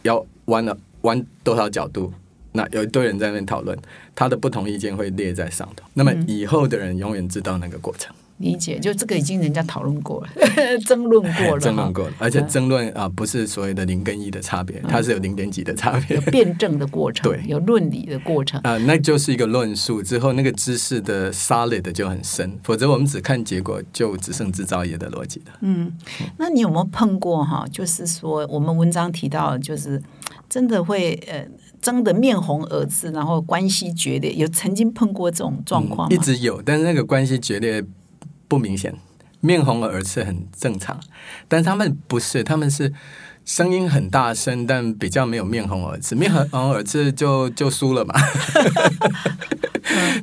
[0.02, 2.12] 要弯了，弯多少角度？
[2.54, 3.78] 那有一堆人在那边讨论，
[4.16, 5.86] 他的不同意见会列在上头。
[5.94, 8.16] 那么以后的人永远知道那个过程。
[8.38, 10.28] 理解，就这个已经人家讨论过了，
[10.86, 18.60] 争论过了，争论过了，而且争论啊，不是所谓的零跟一的差别，它是有零点几的差别，辩证的过程，对，有论理的过程。
[18.64, 25.54] 啊，那就是一个论述之后，那个知识的 solid 就很深，否则我们只看结果，就只剩制造业的逻辑了。
[25.62, 25.94] 嗯，
[26.38, 27.66] 那你有没有碰过哈？
[27.72, 30.02] 就是说，我们文章提到，就是
[30.50, 31.48] 真的会呃
[31.82, 37.82] 争得面红耳赤，然后关系决裂，有曾经碰过这种状况一直有，但是那个关系决裂。
[38.48, 38.94] 不明显，
[39.42, 41.00] 面红耳赤很正常，
[41.48, 42.92] 但他们不是，他们是
[43.46, 48.14] 声音很大声，但比较没有面红耳赤，面红耳赤就 就输了嘛。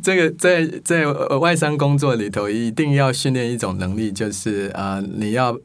[0.03, 1.07] 这个在在
[1.39, 5.57] 外商工作里头，一定要训练一种能力，就是啊，你要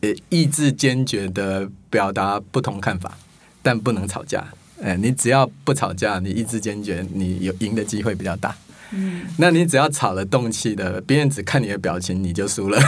[0.00, 3.16] 呃意志坚决的表达不同看法，
[3.62, 4.46] 但不能吵架。
[4.82, 8.54] 哎，你只要不吵架，你意志坚决，你有赢的机会比较大。
[8.92, 12.80] 嗯，那你只要吵了动气的，别人只看你的表情，你就输了。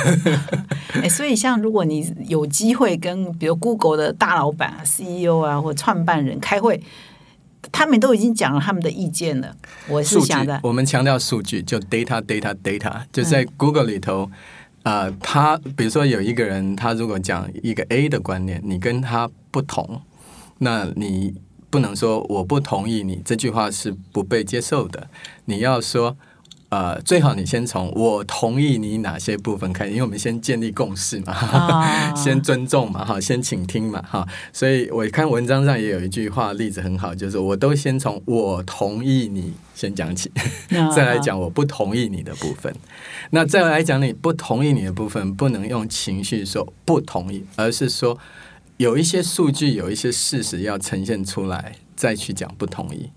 [1.03, 6.83] 哎，所以像如果你有机会跟比如 Google 的大老板啊、CEO 啊，或创办人开会，
[7.71, 9.55] 他们都已经讲了他们的意见了。
[9.89, 14.31] 我是想的，我们强调数据，就 data data data，就在 Google 里头
[14.83, 20.01] 啊，他比如说有一个人，他如果讲一个 A 的观念，你跟他不同，
[20.59, 21.35] 那你
[21.71, 25.09] 不能说我不同意你这句话是不被接受的，
[25.45, 26.17] 你要说。
[26.71, 31.35] 呃，最好你先从我同意你哪些部分开始，因为我们先建立共识嘛，
[32.15, 34.25] 先尊重嘛，哈，先倾听嘛，哈。
[34.53, 40.31] 所以我看文章上也有一句话例子很好，就是我都先从我同意你先讲起，
[40.95, 42.73] 再来讲我不同意你的部分。
[43.31, 48.17] 那再来讲你不同意你的部分，不能用情绪说不同意，而是说
[48.81, 53.11] 有一些数据、有一些事实要呈现出来，再去讲不同意。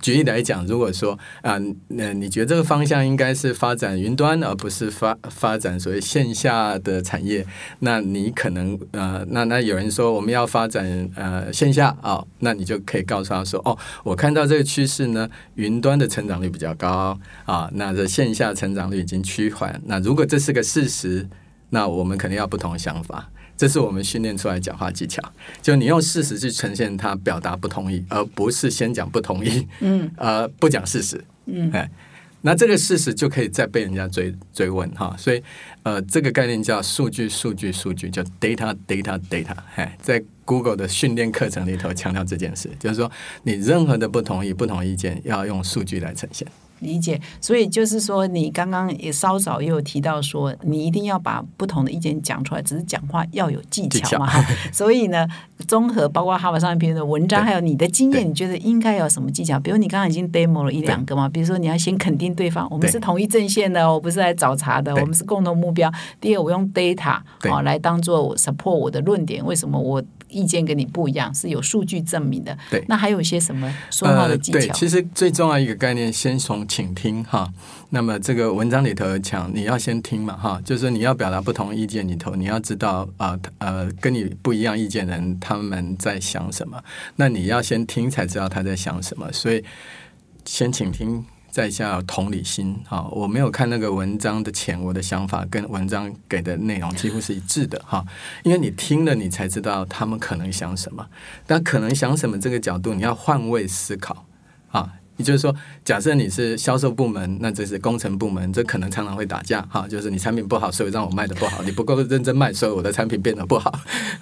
[0.00, 7.46] 举例来讲，如果说啊，那你觉得这个方向应该是发展云端，而不是发发展所谓线下的产业，
[7.78, 19.80] 那你可能呃，那那有人说我们要发展呃线下啊，那你就可以告诉他说，哦，我看到这个趋势呢，云端的成长率比较高啊，那这线下成长率已经趋缓。
[19.86, 21.28] 那如果这是个事实，
[21.70, 23.30] 那我们肯定要不同想法。
[23.56, 25.22] 这是我们训练出来讲话技巧，
[25.62, 31.90] 就你用事实去呈现他表达不同意，而不是先讲不同意，嗯，呃，不讲事实，嗯，哎，
[32.42, 35.42] 那这个事实就可以再被人家追追问哈，所以
[35.84, 43.10] 呃，这个概念叫数据，数据，数据，叫 data，data，data，哎，在 Google 的训练课程里头强调这件事，就是说
[43.42, 46.46] 你任何的不同意、不同意见要用数据来呈现。
[46.80, 54.30] 理解，所以就是说，你刚刚也稍早也有提到说，你一定要把不同的意见讲出来，只是讲话要有技巧嘛。
[54.72, 55.26] 所以呢，
[55.66, 59.58] 综合包括哈佛商业评论的文章，还有你的经验，你觉得应该有什么技巧？
[59.60, 65.90] 比如你刚刚已经 demo 了一两个嘛，比如说你要先肯定对方，我们是同一阵线的，我不是来找茬的，我们是共同目标。
[66.20, 67.18] 第二，我用 data
[67.50, 70.02] 啊来当做 support 我的论点，为什么我？
[70.28, 72.56] 意见跟你不一样，是有数据证明的。
[72.70, 74.58] 对，那还有一些什么说话的技巧？
[74.58, 77.52] 对，其实最重要一个概念，先从倾听哈。
[77.90, 86.82] 那么这个文章里头讲，你要先听嘛哈，就是你要表达不同意见里头，你要知道啊呃，跟你不一样意见人他们在想什么，
[87.14, 89.62] 那你要先听才知道他在想什么，所以
[90.44, 91.24] 先倾听。
[91.56, 98.04] 在下有同理心哈，我没有看那个文章的前，我的想法跟文章给的内容几乎是一致的哈，
[98.42, 101.06] 因为你听了，你才知道他们可能想什么，
[101.46, 104.26] 但可能想什么这个角度，你要换位思考
[104.70, 104.92] 啊。
[105.16, 109.88] 也就是说，假设你是销售部门，那这是工程部门，这可能常常会打架哈。
[109.88, 113.70] 就是你产品不好，所以让我卖的不好；你不够认真卖，所以我的产品变得不好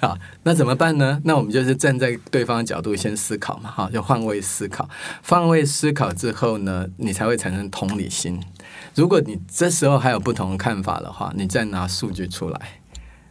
[0.00, 0.16] 啊。
[0.44, 1.20] 那怎么办呢？
[1.24, 4.88] 那我们就是站在对方角度先思考嘛，哈，就换位思考。
[5.26, 8.40] 换位思考之后呢，你才会产生同理心。
[8.94, 12.80] 如果你这时候还有不同看法的话，你再拿数据出来，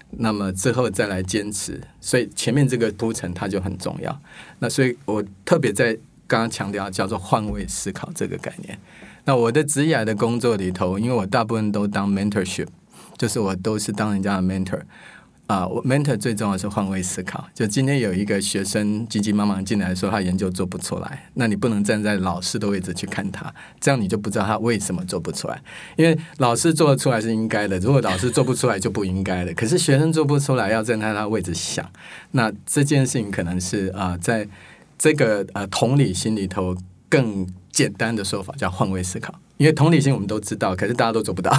[0.10, 1.80] 那么之后再来坚持。
[2.02, 4.22] 所以前面这个铺陈它就很重要。
[4.60, 5.98] 那所以我特别在。
[6.34, 8.76] 刚刚强调叫做换位思考这个概念。
[9.26, 12.66] 那我的职业的工作里头，因为我大部分都当 mentorship，
[13.20, 14.82] 就是我都是当人家的 mentor
[15.46, 15.68] 啊。
[15.68, 17.46] 我 mentor 最重要是换位思考。
[17.54, 25.62] 就今天有一个学生急急忙忙进来说他研究做不出来，那你不能站在老师的位置去看他，这样你就不知道他为什么做不出来。
[25.96, 29.54] 因为老师做得出来是应该的，如果老师做不出来就不应该的。
[29.54, 31.88] 可是学生做不出来，要站在他位置想，
[32.32, 34.50] 那这件事情可能是啊在。
[35.04, 36.74] 这个呃，同理心里头
[37.10, 41.52] 更简单的说法叫换位思考，因为同理心我们都知道，可是大家都做不到。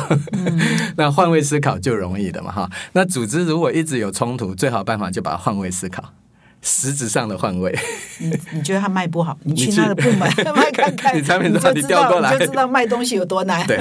[0.96, 2.70] 那换位思考就容易的嘛，哈。
[2.94, 6.14] 那组织如果一直有冲突，最好办法就把它换位思考。
[6.62, 7.78] 实质上的换位，
[8.18, 10.20] 你你觉得他卖不好， 你去他的部门
[10.56, 13.66] 卖 看看，你产品到底调过来，就知道卖东西有多难。
[13.66, 13.78] 对，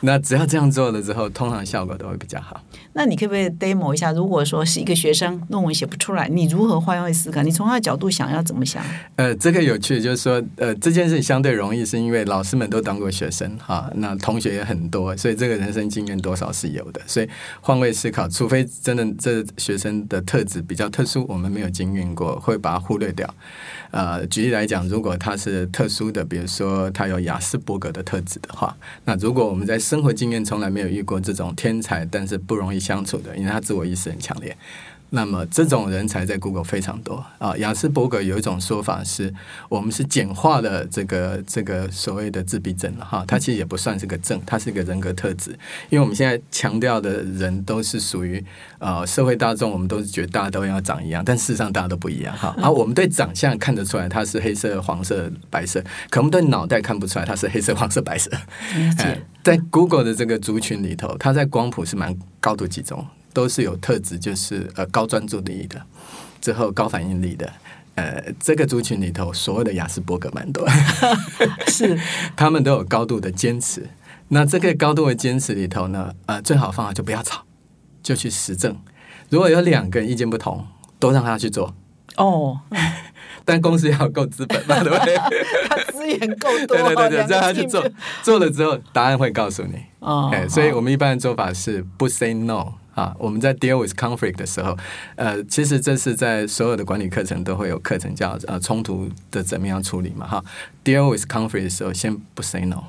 [0.00, 2.60] 那只要这样做了之后，通常效果都会比较好。
[2.94, 4.12] 那你可不可以 demo 一下？
[4.12, 7.42] 如果说是一个学生论文写不出来，你如何换位思考？
[7.42, 8.82] 你从他的角度想要怎么想？
[9.16, 17.00] 呃，这个有趣，就是说，呃，这件事相对容易，是因为老师们都当过学生哈，那同学也很多，所以这个人生经验多少是有的。
[17.06, 17.28] 所以
[17.60, 22.24] 换位思考，除非真的这学生的特质比较特殊，我们没有经验过。
[22.44, 23.32] 会把它忽略掉。
[23.90, 34.54] 呃，举例来讲，如果他是特殊的，比如说他有雅斯伯格的特质的话，那如果我们在生活经验从来没有遇过这种天才，但是不容易相处的，因为他自我意识很强烈。
[35.14, 37.56] 那么这种人才在 Google 非常多啊。
[37.56, 39.32] 雅斯伯格有一种说法是，
[39.68, 43.24] 我们是简化了这个这个所谓的自闭症了哈。
[43.26, 45.52] 它其实也不算是个症，它是一个人格特质。
[45.88, 48.44] 因为我们现在强调的人都是属于
[48.78, 52.54] 呃社会大众，我们都是觉得大家都要长一样，但事实上大家都不一样哈。
[52.60, 58.30] 而我们对长相看得出来它是黑色、黄色、白色，可我们对脑袋看不出来它是黑色、黄色、白色。
[59.42, 63.06] 在 Google 的这个族群里头，它在光谱是蛮高度集中。
[63.34, 65.82] 都是有特质，就是呃高专注力的，
[66.40, 67.52] 之后高反应力的，
[67.96, 70.66] 呃这个族群里头，所有的雅斯伯格蛮多，
[71.68, 71.98] 是
[72.34, 73.86] 他们都有高度的坚持。
[74.28, 77.42] 那这个高度的坚持里头呢，呃最好方法就不要吵，
[78.02, 78.74] 就去实证。
[79.28, 80.66] 如果有两个人意见不同，
[80.98, 81.74] 都让他去做，
[82.16, 82.60] 哦，
[83.44, 85.16] 但公司要够资本嘛，对不对？
[85.68, 87.84] 他资源够多，对对对对，两个这样他去做，
[88.22, 89.74] 做了之后，答案会告诉你。
[90.00, 93.14] 哦哎，所以我们一般的做法是不 say no 啊。
[93.18, 94.76] 我们在 deal with conflict 的时候，
[95.16, 100.44] 呃，其实这是在所有的管理课程都会有课程叫呃冲突的怎么样处理嘛哈。
[100.84, 102.84] deal with conflict 的时候，先不 say no，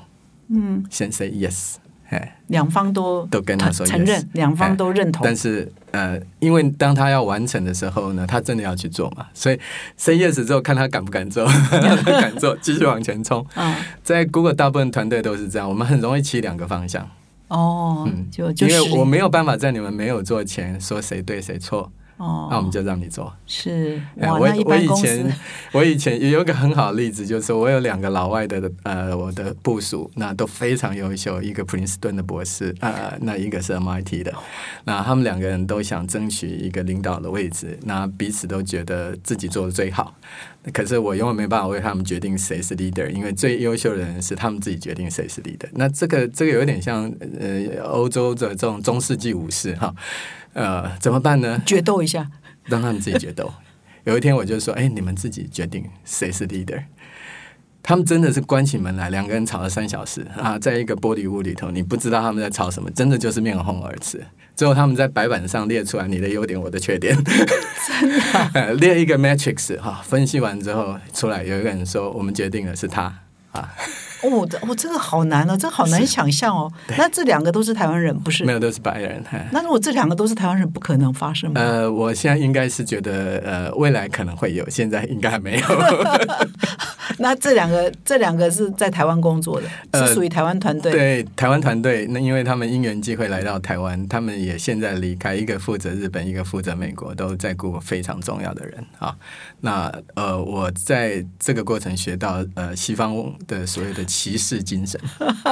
[0.48, 1.74] 嗯，先 say yes，
[2.08, 5.22] 哎，两方都都跟他说承认，两方都认同。
[5.24, 9.58] 但是呃，因为当他要完成的时候呢，他真的要去做嘛，所以
[9.96, 11.46] say yes 之后，看他敢不敢做，
[12.04, 13.44] 敢做，继续往前冲。
[13.54, 17.08] 嗯，在 Google 大部分团队都是这样，我们很容易起两个方向。
[17.48, 23.32] 哦，嗯就就是因为我没有办法在你们没有做前说谁对谁错，哦，那我们就让你做。
[23.46, 25.36] 是哎，我我以前
[25.72, 34.32] 我以前也有个很好的例子，就是我有两个老外的呃我的部属，那都非常优秀，一个普林斯顿的博士，呃，那一个是 MIT 的，
[34.84, 40.14] 那他们两个人都想争取一个领导的位置，那彼此都觉得自己做的最好。
[40.72, 45.68] 可是我永远没办法为他们决定谁是 leader，因为最优秀的人是他们自己决定谁是 leader。
[45.74, 47.04] 那这个这个有点像
[47.38, 49.94] 呃欧洲的这种中世纪武士哈，
[50.56, 51.62] 呃，怎么办呢？
[51.66, 52.30] 决斗一下，
[52.64, 53.52] 让他们自己决斗。
[54.04, 56.84] 有一天我就说：“哎，你们自己决定谁是 leader。”
[57.82, 64.24] 他们真的是关起门来，两个人吵了三小时啊，在一个玻璃屋里头，你不知道他们在吵什么，真的就是面红耳赤。
[64.56, 68.08] 最后他们在白板上列出来你的优点，我的缺点，真
[68.52, 73.02] 的 列一个 matrix 哈、分析完之后出来，有一个人说我们决定了是他
[73.52, 73.74] 啊，
[74.30, 76.70] 哦，这哦，这个好难哦，这个好难想象哦。
[76.96, 78.52] 那这两个都是台湾人，不是没？
[78.52, 79.22] 有都是白人。
[79.30, 81.60] 嘿那如果这两个都是台湾人，不可能发生吗？
[81.60, 85.66] 呃，我现在应该是觉得呃，未来可能会有，现在应该还没有。
[87.18, 90.92] 那这两个这两个是在台湾工作的，呃是属于台湾团队。
[90.92, 99.16] 对台湾团队，那因为他们因缘际会来到台湾，他们也现在离开，一个负责日本，一个负责美国，都在雇非常重要的人啊。
[99.60, 103.14] 那呃，我在这个过程学到呃西方
[103.46, 104.98] 的所有的骑士精神。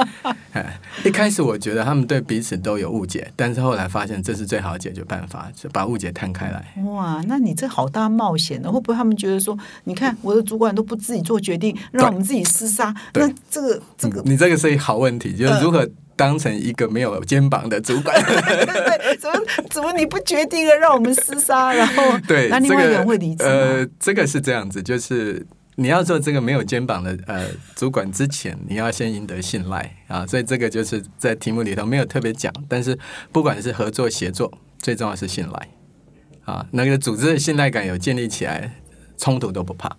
[0.53, 6.83] 哎，一开始我觉得他们对彼此都有误解，但是后来发现这是最好的解决办法，就把误解摊开来。
[6.85, 8.71] 哇，那你这好大冒险呢！
[8.71, 12.91] 会不会他们觉得说，你看我的主管都不自己做决定，让我们自己厮杀？
[13.13, 18.15] 那这个这个嗯你这个是一个好问题，就是如何当成一个没有肩膀的主管。
[18.23, 21.73] 对，怎么怎么你不决定了，让我们厮杀？
[21.73, 23.49] 然后 对，那另外一个人会理解吗？
[23.51, 32.97] 呃，这个是这样子，就是你要做这个没有肩膀的呃主管之前，你要先赢得信赖啊，所以这个就是在题目里头没有特别讲，但是
[33.31, 35.69] 不管是合作协作，最重要是信赖
[36.45, 38.81] 啊，那个组织的信赖感有建立起来，
[39.17, 39.97] 冲突都不怕。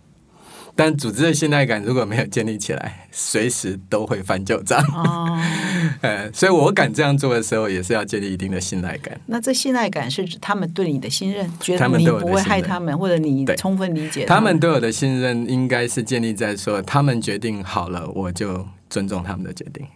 [0.79, 4.79] 但组织的信赖感如果没有建立起来，随时都会翻旧账。
[4.93, 5.41] 哦，
[6.03, 9.19] 呃，所以我敢这样做的时候，也是要建立一定的信赖感。
[9.25, 19.87] 那这信赖感是指他们对你的信任，觉得他们你不会害他们，或者你对充分理解他们们对我的信任应该是建立在说，他们决定好了，我就尊重他们的决定。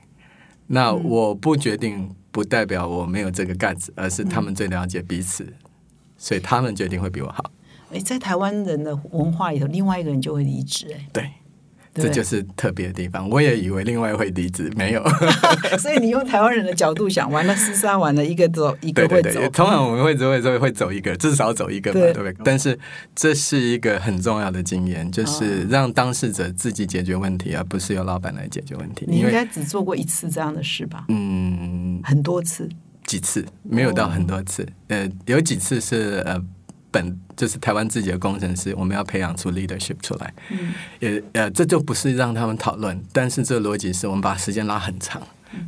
[0.67, 5.47] 那嗯我不决定，不代表我没有这个 guts，而是他们最了解彼此，
[6.17, 7.51] 所以他们决定会比我好。
[7.93, 11.31] 哎，在台湾人的文化里头，另外一个人就会离职，哎，对，
[11.93, 13.29] 这就是特别的地方。
[13.29, 15.05] 我也以为另外会离职，没有。
[15.79, 22.37] 所以你用台湾人的角度想，完了厮杀完了，一个走，一个会走对对对，，通常我们会只会会会走一个，至少走一个嘛，对对不对？
[22.45, 22.79] 但是
[23.15, 29.05] 这是一个很重要的经验，就是让当事者自己解决问题，而不是由老板来解决问题。
[29.09, 31.07] 你应该只做过一次这样的事吧？
[31.09, 32.69] 嗯，很多次，
[33.05, 34.65] 几次，没有到很多次。
[34.87, 36.41] 呃，有几次是呃
[36.91, 40.35] 本就是台湾自己的工程师，我们要培养出 leadership 出来。
[40.51, 45.23] 嗯，也呃，这就不是让他们讨论，但是这逻辑是我们把时间拉很长，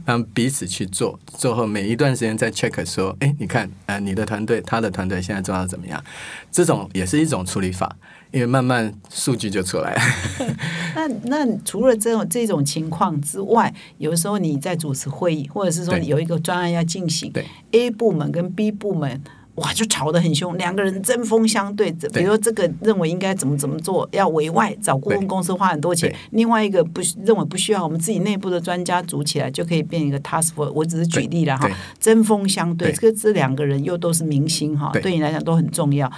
[0.05, 6.03] 让彼此去做，最后每一段时间再 check 说，哎，你看，呃，你的团队，他的团队现在做到怎么样？
[6.51, 7.97] 这种也是一种处理法，
[8.31, 10.01] 因为慢慢数据就出来了。
[10.95, 19.23] 那那除了这种这种情况之外，有时候你在主持会议，或者是说你有一个专案要进行对，A 部门跟 B 部门。
[19.57, 21.93] 哇，就吵得很凶，两个人针锋相对。
[21.93, 30.73] 比如说，这个认为应该怎么怎么做，要委外找顾问公司花很多钱；另外一个不认为不需要，我们自己内部的专家组起来就可以变一个 task force。
[30.73, 32.89] 我只是举例了哈，针锋相对。
[32.89, 36.11] 对这个这两个人又都是明星哈，对对你来讲都很重要。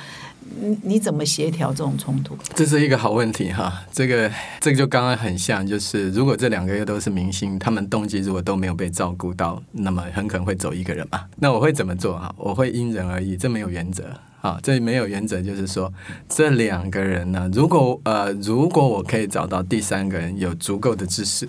[0.61, 2.37] 你你怎么协调这种冲突？
[2.55, 4.31] 这是一个好问题哈，这个
[4.61, 11.25] 这个就刚刚很像，就是如果这两个月都是明星，他们动机如果都没有被照顾到，那么很可能会走一个人嘛。
[11.37, 12.35] 那我会怎么做哈？
[12.39, 14.05] 我会因人而异，这没有原则
[14.41, 15.93] 啊，这没有原则，就是说
[16.29, 21.49] 这两个人呢，如果呃如果我可以找到第三个人有足够的知识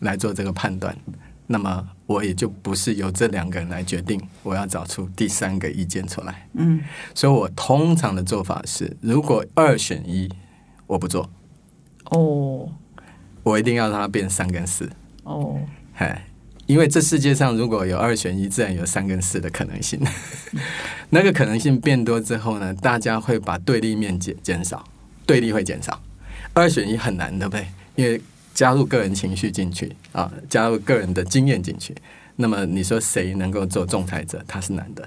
[0.00, 0.96] 来做这个判断，
[1.46, 6.48] 那么我也就不是由这两个人来决定，我要找出第三个意见出来。
[6.52, 6.82] 嗯，
[7.14, 10.30] 所以我通常的做法是，如果二选一，
[10.86, 11.30] 我不做，
[12.04, 12.70] 哦
[13.42, 14.90] 我一定要让它变三跟四。
[15.22, 15.60] 哦，
[15.96, 16.26] 哎，
[16.66, 20.00] 因为这世界上如果有二选一，自然有三跟四的可能性。
[21.10, 24.84] 那个可能性变多之后呢，大家会把对立面减减少，
[25.24, 26.02] 对立会减少。
[26.52, 27.66] 二选一很难，对不对？
[27.96, 28.20] 因为
[28.54, 31.94] 加入个人情绪进去啊，加入个人的经验进去，
[32.36, 34.42] 那么你说谁能够做仲裁者？
[34.46, 35.06] 他是难的。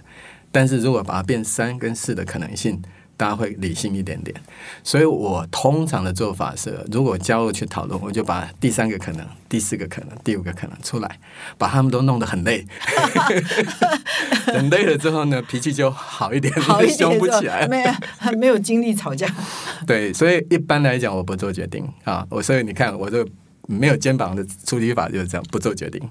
[0.51, 2.81] 但是如果把它变三跟四的可能性，
[3.17, 4.39] 大家会理性一点点。
[4.83, 11.19] 所以我通常的做法是，如果加入去讨论，我就把第三个可能、第四个可能、第五个可能出来，
[11.57, 12.65] 把他们都弄得很累。
[14.45, 17.67] 很累了之后呢，脾气就好一点，好一点 凶不起来。
[17.67, 17.91] 没有
[18.37, 19.27] 没有精力吵架。
[19.85, 22.25] 对，所以一般来讲，我不做决定啊。
[22.29, 23.29] 我所以你看，我这个
[23.67, 26.01] 没有肩膀的处理法就是这样，不做决定。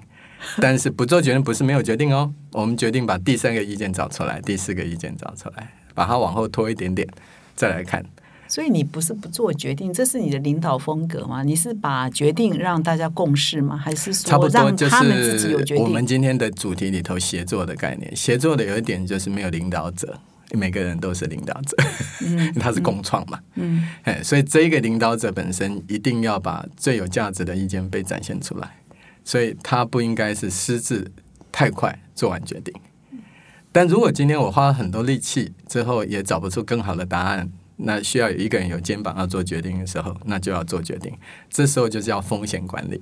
[0.61, 7.07] 但是不做决定不是没有决定哦，我们决定把第三个意见找出来，第四个意见找出来，把它往后拖一点点，
[7.55, 8.05] 再来看。
[8.47, 11.41] 所以你不是不做决定，这是你的领导风格吗？
[11.41, 13.75] 你是把决定让大家共识吗？
[13.75, 15.83] 还是差不说让多就他们自己有是决定？
[15.83, 18.15] 我们今天的主题里头协作的概念。
[18.15, 20.17] 协作的有一点就是没有领导者，
[20.51, 21.75] 每个人都是领导者，
[22.23, 28.69] 嗯他是共创嘛，嗯哎，所以这一个领导者本身一定要把最有价值的意见被展现出来，
[29.25, 31.11] 所以他不应该是私自
[31.51, 32.73] 太快做完决定。
[33.77, 41.13] 但如果今天我花了很多力气之后也找不出更好的答案，那需要有一个人有肩膀要做决定的时候，那就要做决定。
[41.47, 42.99] 这时候就叫风险管理，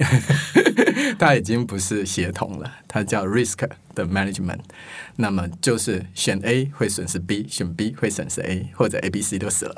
[1.18, 4.60] 它已经不是协同了，它叫 risk 的 management。
[5.16, 9.76] 那么就是选 A 会损失 B，选 B 会损失 A，或者 A、B、C 都死了，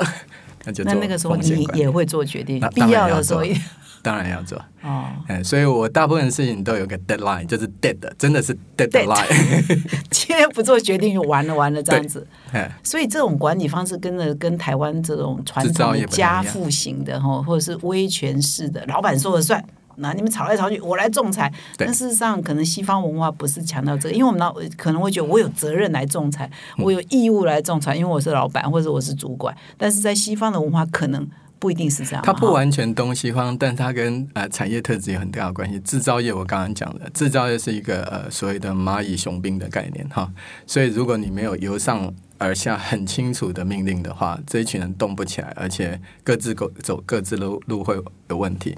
[0.65, 3.55] 那就做那那个时候你也会做决定那，必要要的时候也
[4.01, 4.57] 当然要做。
[4.81, 5.05] 哦。
[5.27, 9.27] 哎，所以我大部分事情都有个 deadline，就是 dead，真的是 Dead deadline。
[10.09, 12.25] 今天不做决定就完了，完了这样子。
[12.51, 19.63] 哎，所以这种管理方式跟着跟台湾这种传统的家父型的哈，或者是威权式的，老板说了算。
[19.99, 21.51] 那你们吵来吵去，我来仲裁。
[21.75, 29.55] 但事实上，可能西方文化不是强调这个，因为我们老可能会觉得我有责任来仲裁，嗯我有义务来仲裁，因为我是老板或者我是主管。
[29.75, 31.27] 但是在西方的文化，可能
[31.59, 32.21] 不一定是这样。
[32.23, 35.79] 它不完全东西方，但它跟呃产业特质有很大的关系。
[35.79, 40.31] 制造业我刚刚讲的，制造业是一个呃所谓的蚂蚁雄兵的概念哈，
[40.65, 47.99] 所以如果你没有由上而下很清楚的命令的话，这一群人动不起来，而且各自走走各自路路会
[48.29, 48.77] 有问题。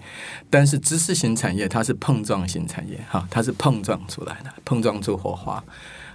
[0.49, 5.61] 但是知识型产业它是碰撞型产业哈，它是碰撞出来的，碰撞出火花，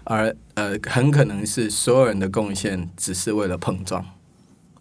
[0.04, 4.04] 而呃很可能是所有人的贡献只是为了碰撞。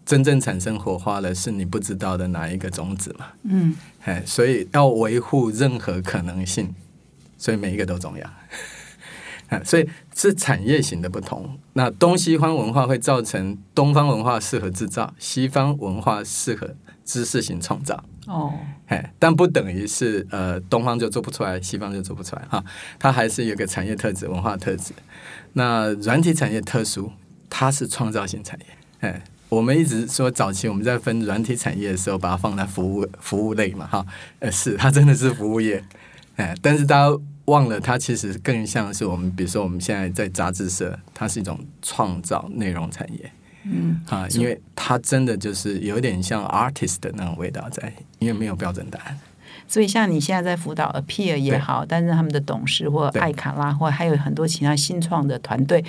[0.06, 3.28] 真正产生火花的是你不知道的哪一个种子嘛？
[3.44, 6.74] 嗯，哎，所以要维护任何可能性，
[7.38, 8.30] 所以每一个都重要。
[9.50, 11.58] 啊，所以是产业型的不同。
[11.74, 16.76] 那东西方文化会造成东方文化适合制造，西方文化适合
[17.06, 18.04] 知识型创造。
[18.26, 18.54] 哦，
[18.88, 22.64] 哎，但不等于是呃东方就做不出来，西方就做不出来哈。
[22.98, 24.94] 它还是有个产业特质、文化特质。
[25.54, 27.12] 那软体产业特殊，
[27.50, 28.66] 它是创造性产业。
[29.02, 29.24] 哎，
[29.54, 34.06] 我们一直说早期我们在分软体产业的时候，把它放在服务服务类嘛哈。
[34.40, 35.84] 呃，是它真的是服务业。
[36.38, 43.32] 哎，但是大家忘了，它其实更像是我们，比如说我们现在在杂志社，它是一种创造内容产业。
[43.66, 49.20] 嗯，啊，因为它真的就是有点像 artist 的那种味道在，因为没有标准答案。
[49.68, 55.84] 所以像你现在在辅导 Appear 也好，但是他们的董事或对艾卡拉，或还有很多其他新创的团队，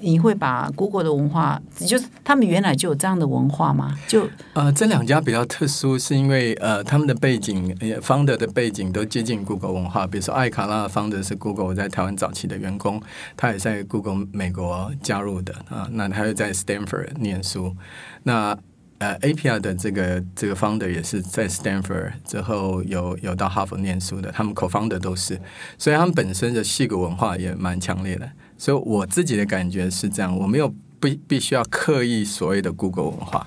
[0.00, 3.96] 你会把 Google 的文化，就是他们原来就有这样的文化吗？
[4.06, 10.06] 就呃，这两家比较特殊，是因为呃，他们的背景呃，founder 的背景都接近 Google 文化。
[10.06, 13.02] 比如说艾卡拉的 founder 是 Google 在台湾早期的员工，
[13.36, 15.88] 他也在 Google 美国加入的啊。
[15.90, 17.74] 那他又在 Stanford 念书。
[18.22, 18.56] 那
[18.98, 25.40] 呃，APR 的这个这个 founder 也是在 Stanford 之后有有到哈佛念书的，他们 co-founder 都是，
[25.76, 28.30] 所以他们本身的戏骨文化也蛮强烈的。
[28.62, 33.44] 所以我自己的感觉是这样，我没有必必须要刻意所谓的 Google 文化。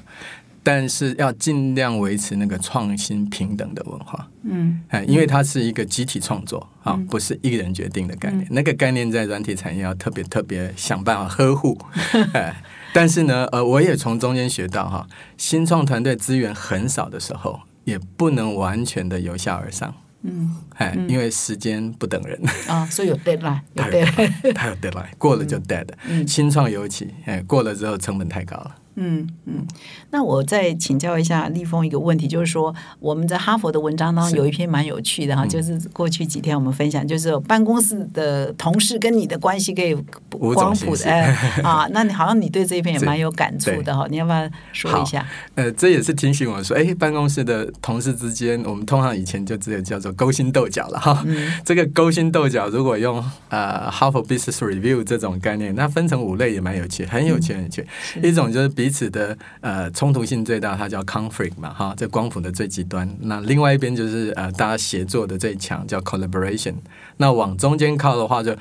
[0.61, 8.45] 但是要尽量维持那个创新平等的文化，嗯，哎，因为它是一个集体创作啊，不是一个人决定的概念。
[8.49, 11.78] 那个概念在软体产业要特别特别想办法呵护，
[12.34, 12.61] 哎，
[12.91, 15.07] 但是呢，呃，我也从中间学到哈，
[15.38, 19.93] 新创团队资源很少的时候，也不能完全的由下而上，
[20.28, 25.88] 嗯，哎，因为时间不等人，啊，所以有 deadline，他有 deadline，过了就 dead
[26.28, 28.76] 新创尤其，哎，过了之后成本太高了。
[28.95, 29.65] 嗯嗯，
[30.11, 39.93] 那我再请教一下立峰一个问题，就是说我们在哈佛的文章当中有一篇蛮有趣的哈，就是过去几天我们分享，就是办公室的同事跟你的关系可以
[40.29, 41.27] 光谱的哎
[41.63, 45.25] 啊， 那你好像你对这一篇也蛮有感触的哈，你要不要说一下？
[45.55, 51.25] 呃，这也是提醒我说，哎，办公室的同事之间，我们通常以前就只有叫做勾心斗角了哈。
[51.63, 57.85] 这个勾心斗角，如果用呃哈佛 Business Review 这种概念，那分成五类也蛮有趣，很有趣，很有趣。
[58.23, 63.09] 一种就是比彼此的呃冲突性最大，它叫 conflict 嘛，哈，在光谱的最极端。
[63.21, 66.75] 那另外一边就是呃大家协作的最强，叫 collaboration。
[67.17, 68.55] 那往中间靠的话就。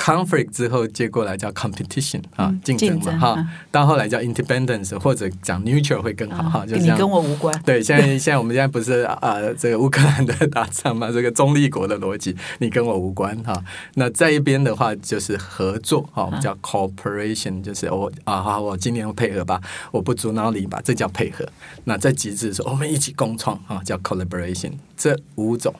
[0.00, 7.54] Conflict 之后接过来叫 competition 啊，竞争嘛哈，到后来叫 independence 或者讲 neutral 会更好哈，就你跟我无关。
[7.66, 13.62] 对，现在 现在我们现在不是啊，这个乌克兰的打仗嘛， 这个中立国的逻辑，你跟我无关哈。
[13.94, 19.60] 那在一边的话就是合作哈，我们叫 cooperation，就是我啊好，我今年配合吧，
[19.92, 21.46] 我不阻挠你吧，这叫配合。
[21.84, 24.72] 那在极致的时候，我们一起共创啊，叫 collaboration。
[24.96, 25.74] 这五种。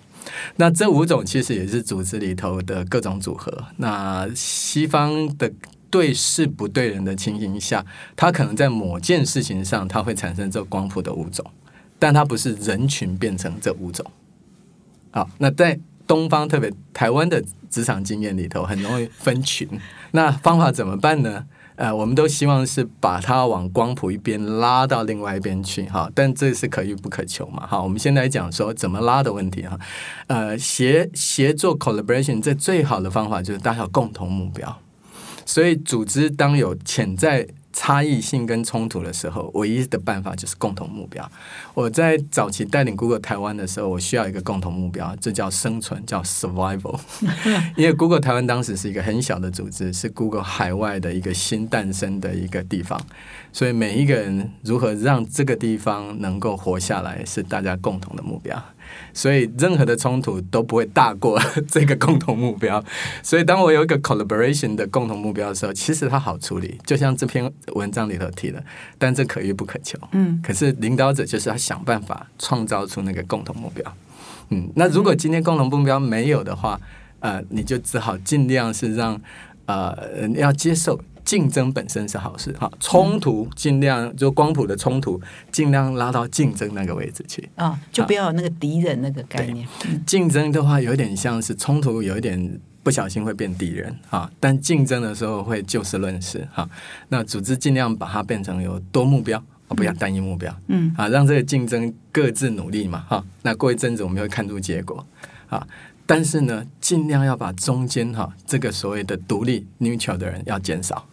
[0.56, 3.52] 那这五种其实也是组织里头的各种组合。
[3.76, 5.50] 那西方的
[5.88, 11.44] 对事不对人的情形下，它可能在某件事情上，它会产生这光谱的五种，
[11.98, 14.04] 但它不是人群变成这五种。
[15.10, 19.68] 好，那在东方，特别台湾的职场经验里头，很容易分群。
[20.12, 21.46] 那方法怎么办呢？
[21.80, 27.82] 呃，我们都希望是把它往光谱一边拉到另外一边去哈，但这是可遇不可求嘛哈。
[27.82, 29.78] 我们现在讲说怎么拉的问题哈，
[30.26, 34.78] 呃，协协作 collaboration 这最好的方法就是大家有共同目标，
[35.46, 37.48] 所以组织当有潜在。
[37.72, 41.30] 差异性跟冲突的时候，唯一的办法就是共同目标。
[41.74, 46.98] 我在早期带领 Google 台湾的时候，我需要一个共同目标，这叫生存，叫 survival。
[47.76, 53.00] 因为 Google 台湾当时是一个很小的组织，是 Google 海外的一个新诞生的一个地方，
[53.52, 58.60] 所以每一个人如何让这个地方能够活下来，是大家共同的目标。
[59.12, 62.82] 所以任何的冲突都不会大过 这个共同目标。
[63.22, 66.78] 所以当我有一个 collaboration 的共同目标的时候，其实它好处理。
[66.86, 68.62] 就像这篇文章里头提的，
[68.98, 69.98] 但这可遇不可求。
[70.12, 73.96] 嗯，可是领导者就是要想办法创造出那个共同目标。
[74.50, 76.80] 嗯，那如果今天共同目标没有的话，
[77.20, 79.20] 呃，你就只好尽量是让
[79.66, 79.96] 呃
[80.36, 81.00] 要接受。
[81.30, 85.20] 竞争本身是好事，哈，冲突尽量就光谱的冲突，
[85.52, 89.64] 尽量拉到竞争那个位置去啊，就不要有那个敌人那个概念。
[90.04, 96.68] 竞争的话，有点像是冲突，有一点不小心会变敌人啊，但竞争的时候会就事论事哈。
[97.10, 103.24] 那组织尽量把它变成有多目标，不要单一目标，嗯啊，让这个竞争各自努力嘛，哈。
[103.42, 105.06] 那过一阵子我们会看出结果
[105.48, 105.64] 啊。
[106.06, 111.06] 但是呢，尽量要把中间哈这个所谓的独立 neutral 的人要减少。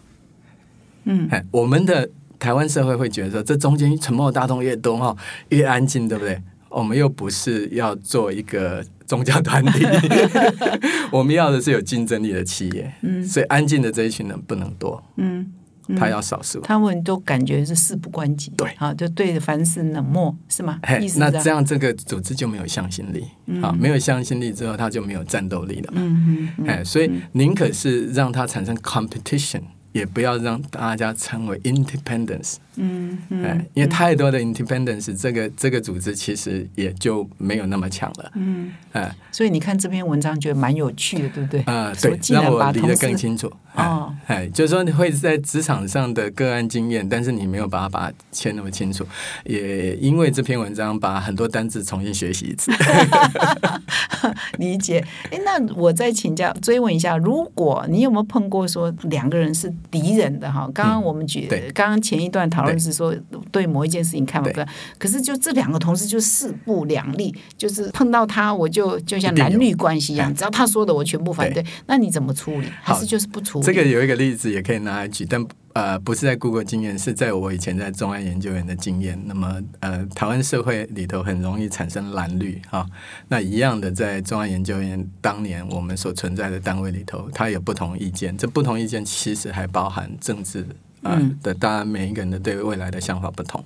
[1.07, 5.15] 嗯，哎，我们的台湾社会会觉得说，这中间沉默大众越多哈，
[5.49, 6.39] 越安静，对不对？
[6.69, 9.85] 我们又不是要做一个宗教团体，
[11.11, 12.93] 我们要的是有竞争力的企业。
[13.01, 15.03] 嗯，所以安静的这一群人不能多。
[15.15, 15.53] 嗯。
[15.97, 20.77] 他要少数，他们都感觉是事不关己，对，啊，就对凡事冷漠，是吗？
[21.15, 23.23] 那这样这个组织就没有向心力，
[23.61, 26.01] 啊，没有向心力之后，他就没有战斗力了嘛。
[26.03, 29.61] 嗯嗯，哎，所以宁可是让它产生 competition。
[29.97, 41.61] 也不要让大家称为 independence，嗯嗯，因为太多的 independence，这个这个组织其实也就没有那么强了，嗯，哎，所以你看这篇文章觉得蛮有趣的，对不对？
[41.61, 43.51] 啊，对，让我理得更清楚。
[43.73, 49.03] 哦，哎，就是说你会在职场上的个案经验，但是你没有把它把它切那么清楚，
[49.45, 52.71] 也因为这篇文章把很多单字重新学习一次。
[54.57, 55.03] 理解。
[55.31, 60.67] 哎，那我再请教追问一下，如果你有没有碰过说两个人是敌人的哈？
[60.73, 63.15] 刚刚我们举，刚刚前一段讨论是说
[63.51, 63.67] 对。
[63.67, 64.61] 某一件事情看法不
[64.97, 72.67] 可是就这两个同事就势不两立，就是碰到他我就就像男女关系一样，只要他说的我全部反对，那你怎么处理？
[72.81, 73.65] 还是就是不处理？
[73.65, 75.45] 这个有一个例子也可以拿来举，但
[75.77, 79.15] 呃不是在 Google 经验，是在我以前在中安研究员的经验。
[79.27, 82.83] 那么呃，台湾社会里头很容易产生蓝绿哈，
[83.27, 90.65] 那一样的在中安研究员当年我们所存在的单位里头，它有不同意见，这不同意见其实还包含政治
[91.03, 93.63] 啊的，当然每一个人的对未来的想法不同。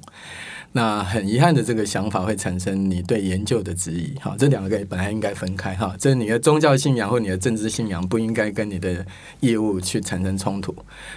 [0.74, 4.14] 那很遗憾的，这个想法会产生你对研究的质疑。
[4.20, 5.76] 哈，这两个本来应该分开。
[5.76, 9.06] 哈，这你的宗教信仰或你的政治信仰不应该跟你的
[9.42, 10.74] 业务去产生冲突。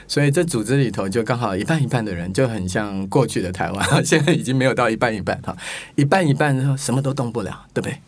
[0.09, 5.41] 所以这组织里头就刚好一半一半的人，就很像过去的台湾， 现在已经没有到一半一半。
[5.43, 5.57] 哈，
[5.95, 7.99] 一半一半然后什么都动不了，对不对？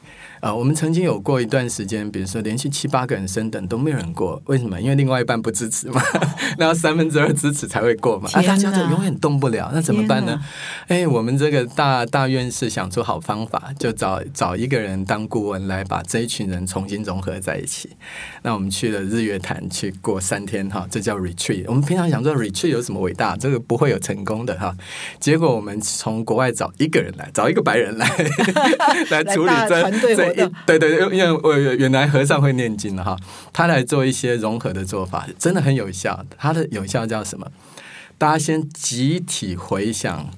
[0.46, 4.80] 啊，我们曾经有过一段时间，比如说连续七八个人升等都没有人过，为什么？
[4.80, 6.00] 因为另外一半不支持嘛，
[6.56, 10.40] 那要三分之二支持才会过嘛，啊，大家就永远动不了，那怎么办呢？
[10.86, 17.90] 哎，我们这个大大院士想出好方法，就找找一个人当顾问来把这一群人重新融合在一起。
[18.42, 21.64] 那我们去了日月潭去过三天哈，这叫 retreat。
[21.66, 24.72] 我们平常想说 retreat 有什么伟大，这个不会有成功的哈。
[25.18, 28.08] 结果我们从国外找一个人来，找一个白人来
[29.10, 30.35] 来处理这这
[30.66, 33.16] 对对对，因为我原来和尚会念经的哈，
[33.52, 36.24] 他来做一些融合的做法，真的很有效。
[36.38, 37.50] 他的有效叫什么？
[38.18, 40.30] 大家先集体回想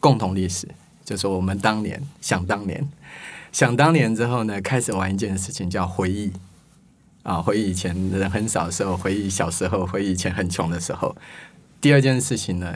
[0.00, 0.68] 共同历史，
[1.04, 2.88] 就说我们当年想当年，
[3.50, 6.32] 想当年之后呢，开始玩一件事情叫回忆
[7.22, 11.16] 啊，回忆以前人很少的时候，回忆小时候，回忆以前很穷的时候。
[11.80, 12.74] 第二件事情呢，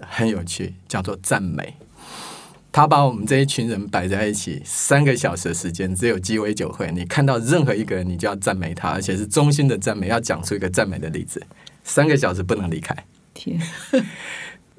[0.00, 1.74] 很有趣，叫做赞美。
[2.70, 6.90] 他把我们这一群人摆在一起，三个小时的时间，只有鸡尾酒会。
[6.92, 11.42] 你看到任何一个人，你就要赞美他，而且是衷心的赞美，要讲出一个赞美的例子。
[11.82, 12.94] 三个小时不能离开。
[13.34, 13.60] 天。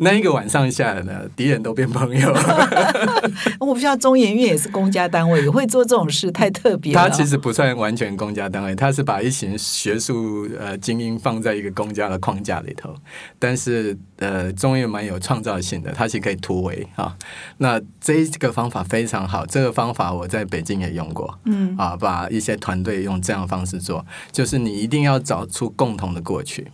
[0.02, 2.34] 那一个晚上下来呢，敌人都变朋友。
[3.60, 7.02] 我不知道中研院也是公家单位，也会做这种事，太特别了。
[7.02, 12.96] 他其实不算完全公家单位，他是把一群学术呃精英放在一个公家的框架里头。
[13.38, 17.16] 但是呃，中研蛮有创造性的，它是可以突围啊。
[17.58, 21.38] 那这个方法非常好，这个方法我在北京也用过。
[21.44, 26.68] 嗯啊，把一些团队用这样的方式做，就是你一定要找出共同的过去。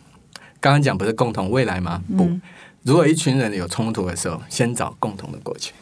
[0.59, 2.01] 刚刚讲不是共同未来吗？
[2.15, 2.29] 不。
[2.85, 5.73] 如果一群人有冲突的时候，先找共同的过去。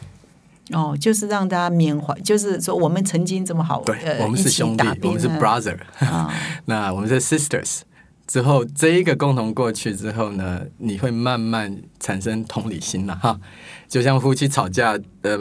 [0.72, 5.76] 哦，就是让大家缅怀，就是说我们曾经这么好，对，我们是兄弟，我们是 brother，
[6.64, 7.80] 那我们是 sisters。
[8.26, 13.38] 之后这一个共同过去之后呢，你会慢慢产生同理心了哈。
[13.86, 15.38] 就像夫妻吵架，呃，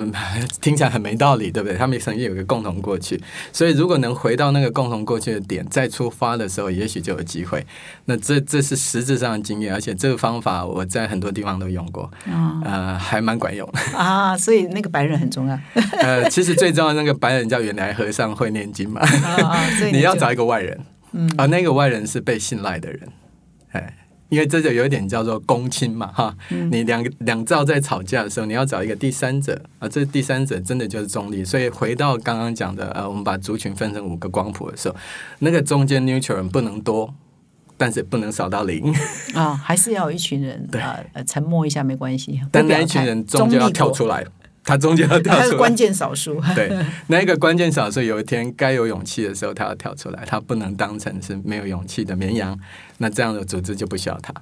[0.61, 1.75] 听起来很没道理，对不对？
[1.75, 3.19] 他们曾经有一个共同过去，
[3.51, 7.65] 所以如果能回到那个共同过去的点，再出发的时候，也许就有机会。
[8.05, 12.11] 那这这是实质上的经验，而且这个方法我在很多地方都用过，
[12.63, 14.37] 呃，还蛮管用啊。
[14.37, 15.57] 所以那个白人很重要。
[15.99, 19.01] 呃，其实最重要那个白人叫原来和尚会念经嘛，
[19.91, 20.79] 你要找一个外人，
[21.13, 23.09] 嗯，而那个外人是被信赖的人，
[23.71, 23.97] 哎。
[24.29, 26.35] 因为这就有一点叫做公亲嘛，哈，
[26.71, 31.45] 你两两造在吵架的时候，你要找一个第三者啊，这第三者真的就是中立。
[31.45, 34.95] 所以回到刚刚讲的，呃，我们把族群分成五个光谱的时候，
[35.37, 37.13] 那个中间 neutral 人不能多，
[37.77, 38.91] 但是不能少到零
[39.35, 40.81] 啊，还是要有一群人， 对，
[41.13, 44.25] 呃，沉默一下没关系，但那一群人终究要跳出来。
[44.63, 46.41] 他中间要跳出来，关键少数。
[46.55, 46.71] 对，
[47.07, 52.57] 那一个关键少数，有一天该有勇气的时候，他要跳出来，他不能当成是没有勇气的绵羊。
[52.97, 54.33] 那这样的组织就不需要他。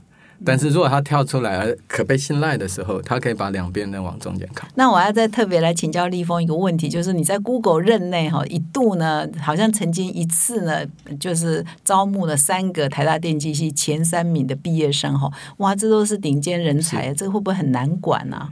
[0.44, 4.68] 但是如果他跳出来而可被信赖的时候，他可以把两边人往中间靠。
[4.74, 10.84] 那我要再特别来请教立峰一个问题，就是你在 Google 任内哈，一度呢，好像曾经一次呢，
[11.20, 18.50] 就是招募了三个台大电机系前三名的毕业生哈，哇，这都是顶尖人才，这个会不会很难管呢？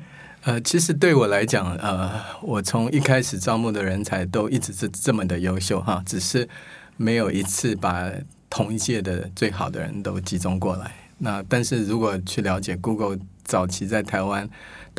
[0.49, 6.49] 呃，其实对我来讲，呃，我从一开始招募的人才都一直是这么的优秀哈，只是
[6.97, 8.11] 没有一次把
[8.49, 10.91] 同一届的最好的人都集中过来。
[11.19, 14.49] 那但是如果去了解 Google 早期在台湾。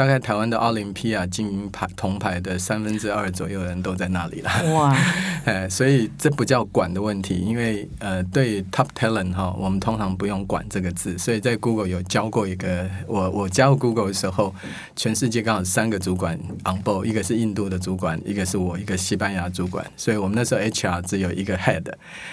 [0.01, 4.51] 大概台湾的奥林匹亚金银牌铜牌的三分之二左右人都在那里了。
[4.73, 4.97] 哇！
[5.45, 11.19] 哎，所以这不叫管的问题，因为呃，对 top talent 哈，我们通常不用管这个字。
[11.19, 14.55] 所以在 Google 有教过一个，我我加入 Google 的时候，
[14.97, 16.35] 全世界刚好三个主管
[16.65, 19.85] on board，一个是印度的主管，一个是我，一个西班牙主管。
[19.99, 21.85] 所以我们那时候 HR 只有一个 head，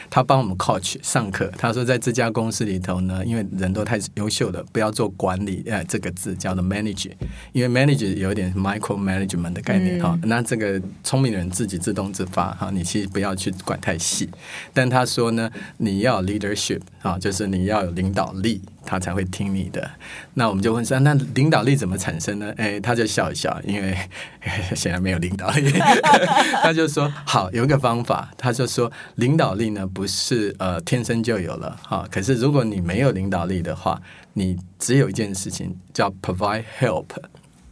[0.09, 1.51] 他帮我们 coach 上课。
[1.57, 7.11] 他说在这家公司里头呢，因为人都太优秀了，不要做管理，呃，这个字叫做 manage。
[7.58, 14.30] 因为 manager 有一点 micro management 的概念哈，那这个聪明人自己自动自发哈，你其实不要去管太细。
[14.76, 19.89] 但他说呢，你要 leadership 啊，就是你要有领导力，他才会听你的。
[20.36, 22.53] 那我们就问说，那领导力怎么产生呢？
[22.58, 23.97] 哎，他就笑一笑，因为
[24.78, 25.72] 显然没有领导力。
[26.62, 33.99] 他就说，好，有一个方法，他就说，领导力呢不是呃天生就有了哈，可是如果你没有领导力的话，
[34.34, 37.08] 你只有一件事情叫 provide help。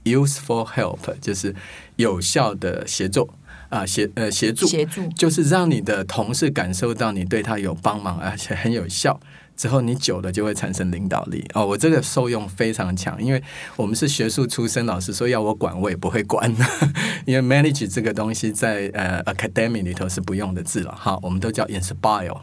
[0.06, 1.54] Useful help 就是
[1.98, 3.28] 有效的协作
[3.70, 9.20] 啊，协呃协助，协助就是让你的同事感受到你对他有帮忙，而且很有效。
[9.58, 11.66] 之后你久了就会产生领导力哦。
[11.66, 13.42] 我这个受用非常强，因为
[13.78, 16.54] 我们是学术出身，老师说要我管我也不会管，
[17.26, 22.38] 因为 manage 这个东西在呃 academy 里头是不用的字了哈，我们都叫 inspire。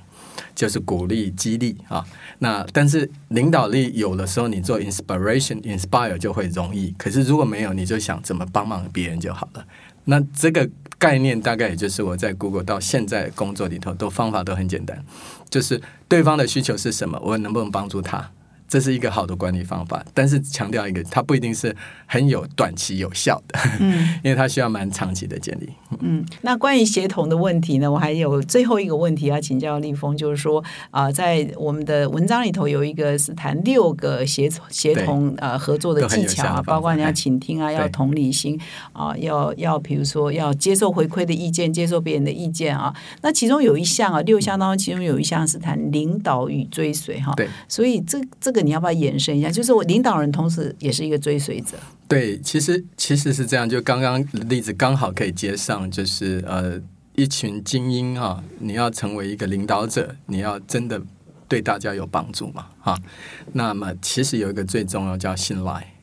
[0.54, 2.04] 就是鼓励、激励啊。
[2.38, 6.94] 那但是领导力有的时候，你做 inspiration、inspire 就会容易。
[6.98, 9.64] 可是如果没有，你就想怎么帮忙别人就好了。
[10.04, 10.68] 那这个
[10.98, 15.04] 概念大概也就是我在 Google 到现在工作里头，都方法都很简单，
[15.48, 18.30] 就是对方的需求是什么，我能不能帮助他。
[18.72, 25.68] 这是一个好的管理方法，但是强调一个，它不一定是很有短期有效的，嗯， 因为它需要蛮长期的建立。
[26.00, 38.58] 嗯，那关于协同的问题呢，我还有最后一个问题要请教立峰，就是说啊，在我们的文章里头有一个是谈六个协协同呃合作的技巧啊，包括你要倾听啊，要同理心
[38.94, 42.94] 啊，要要比如说要接受回馈的意见，接受别人的意见啊。
[43.20, 48.61] 那其中有一项啊，六项当中其中有一项是谈领导与追随哈，对，所以这这个。
[48.62, 49.50] 你要不要延伸一下？
[49.50, 51.76] 就是我领导人，同时也是一个追随者。
[52.08, 53.68] 对，其实其实是这样。
[53.68, 56.80] 就刚刚例子刚好可以接上，就是呃，
[57.14, 61.00] 一群精英啊，你要成为一个领导者，你要真的
[61.48, 62.66] 对大家有帮助嘛？
[62.80, 62.98] 哈，
[63.52, 65.94] 那么其实有一个最重要叫信赖，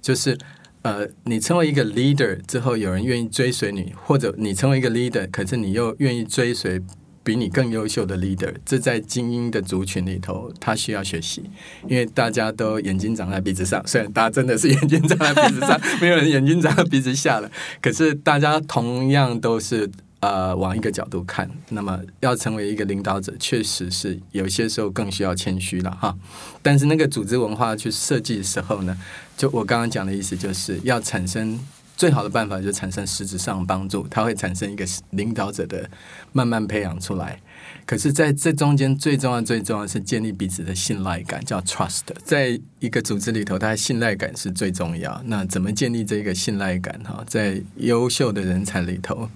[0.00, 0.36] 就是
[0.82, 6.80] 呃，你成为一个 leader 之后，有人愿意追随你，或者你成为一个 leader，可是你又愿意追随。
[7.26, 11.42] 比你更优秀的 leader，这在精英的族群里头，他需要学习，
[11.88, 13.84] 因为大家都眼睛长在鼻子上。
[13.84, 17.50] 虽然大家真的是眼睛长在鼻子上，没有人眼睛长在鼻子下了，
[17.82, 21.50] 可是大家同样都是呃往一个角度看。
[21.70, 26.16] 那么要成为一个领导者，确实是有些时候更需要谦虚了哈。
[26.62, 28.96] 但是那个组织文化去设计的时候呢，
[29.36, 31.58] 就我刚刚讲的意思，就是要产生。
[31.96, 35.88] 最好的办法就是产生实质上的帮助，它会产生一个领导者的
[36.32, 37.40] 慢慢培养出来。
[37.86, 42.02] 可是，在这中间最重要、最重要是建立彼此的信赖感，叫 trust。
[42.22, 45.22] 在一个组织里头，它的信赖感是最重要。
[45.24, 47.00] 那怎么建立这个信赖感？
[47.02, 49.30] 哈，在优秀的人才里头，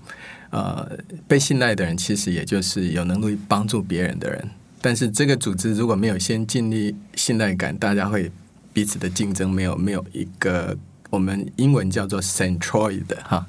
[0.50, 4.50] 呃，被信赖的人其实也就是有能力帮助别人的人。
[4.82, 8.30] 但是，这个组织如果没有先建立信赖感，大家会
[8.72, 10.76] 彼此的竞争没有没有一个。
[11.10, 13.46] 我们英文叫做 centroid 哈，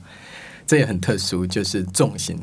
[0.68, 2.38] 这也很特殊，就是重心。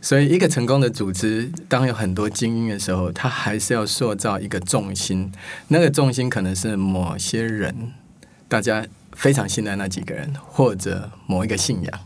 [0.00, 5.30] 所以，一个成功的组织，当有很多精英的时候，他还是要塑造一个重心。
[5.68, 7.92] 那个重心可能是某些人，
[8.48, 12.00] 大家非常信赖那几个人，或者某一个信仰。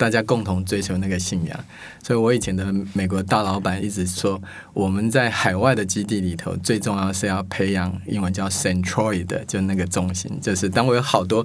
[0.00, 1.64] 大家共同追求那个信仰，
[2.02, 4.40] 所以我以前的美国大老板一直说，
[4.72, 11.44] 我们在海外的基地里头，最重要是要培养英文叫 centroid，就那个中心，就是当我有好多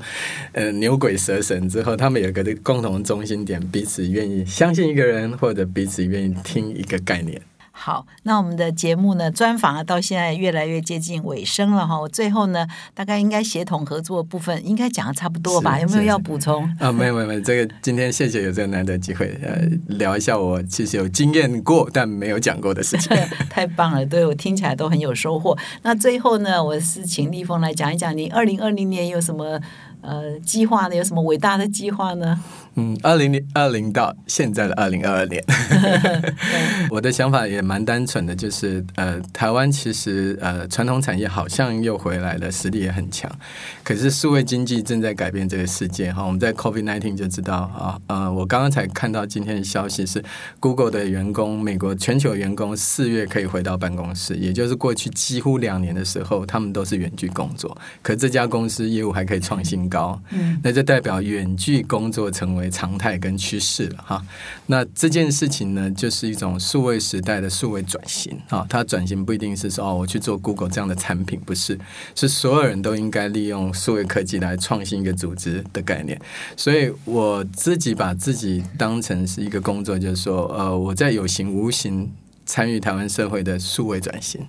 [0.53, 7.41] 呃牛鬼蛇神之后，他们有个共同中心点，彼此愿意相信一个人，或者彼此愿意听一个概念。
[7.77, 11.99] 好，那我们的节目呢，专访啊，到现在越来越接近尾声了哈。
[11.99, 15.77] 我最后呢，大概应该协同合作部分应该讲的差不多吧？
[15.77, 16.63] 有没有要补充？
[16.79, 19.67] 啊，没有没有没有，这个今天谢谢有这个难得机会，呃，
[19.97, 23.15] 聊一下我其实有经验过但没有讲过的事情。
[23.51, 25.55] 太棒了，对我听起来都很有收获。
[25.83, 29.59] 那最后呢，我是请立峰来讲一讲，你二零二零年有什么
[30.05, 30.95] 呃计划呢？
[30.95, 32.39] 有什么伟大的计划呢？
[32.77, 35.41] 嗯，二零零二零到现在的二零二二年，
[36.91, 43.31] 我的想法也蛮单纯的，就是呃，台湾其实呃传统产业好像又回来了，实力也很强，
[43.81, 46.25] 可是数位经济正在改变这个世界哈。
[46.25, 50.21] 我们在 COVID nineteen 就知道啊，呃，我刚刚才看到今天的消息是
[50.59, 59.94] ，Google 的员工，美国全球员工四月可以回到办公室，也就是过去几乎两年的时候，他们都是远距工作，可这家公司业务还可以创新高，
[60.29, 62.65] 嗯，那就代表远距工作成为。
[62.75, 64.21] 常态跟趋势了哈，
[64.65, 68.65] 那这件事情呢，就是一种数位时代的数位转型啊。
[68.67, 71.79] 它转型不一定是说哦，我去做 Google 这样的产品，不是，
[72.15, 76.19] 是所有人都应该利用数位科技来创新一个组织的概念。
[76.57, 82.11] 所以我自己把自己当成是一个工作，就是说，呃，我在有形无形
[82.45, 84.45] 参与台湾社会的数位转型。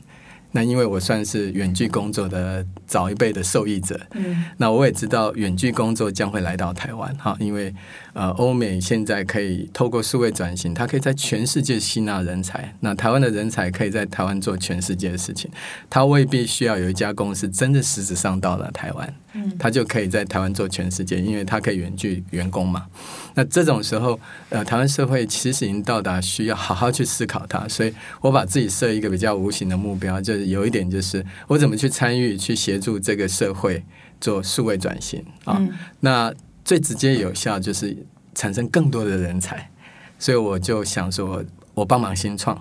[0.57, 7.75] 那因为我算是远距工作的早一辈的受益者，嗯，那我也知道远距工作将会来到台湾哈，因为
[8.17, 15.51] 呃，欧美现在可以透过数位转型，它可以在全世界吸纳人才，那台湾的人才可以在台湾做全世界的事情，
[15.91, 22.87] 他未必需要有一家公司真的实质上到了台湾，嗯，他就可以在台湾做全世界，因为他可以远距员工嘛。
[23.35, 27.93] 那这种时候，呃，台湾社会其实已经到达需要好好去思考它，所以
[28.23, 33.85] 我把自己设一个比较无形的目标，就是有一点就是我怎么去参与、去协助这个社会
[34.19, 35.61] 做数位转型啊。
[36.01, 36.33] 那
[36.67, 37.97] 最直接有效就是
[38.35, 39.71] 产生更多的人才，
[40.19, 41.45] 所以我就想说，
[41.75, 42.61] 我帮忙新创。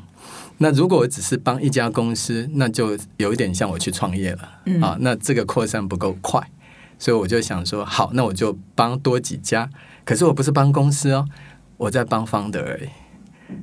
[0.59, 4.43] 那如果我只是帮一家公司，那就有一点像我去创业了
[4.79, 4.95] 啊。
[4.99, 6.39] 那这个扩散不够快，
[6.99, 9.67] 所以我就想说，好，那我就帮多几家。
[10.03, 11.27] 可是我不是帮公司哦，
[11.77, 12.87] 我在帮方德而已。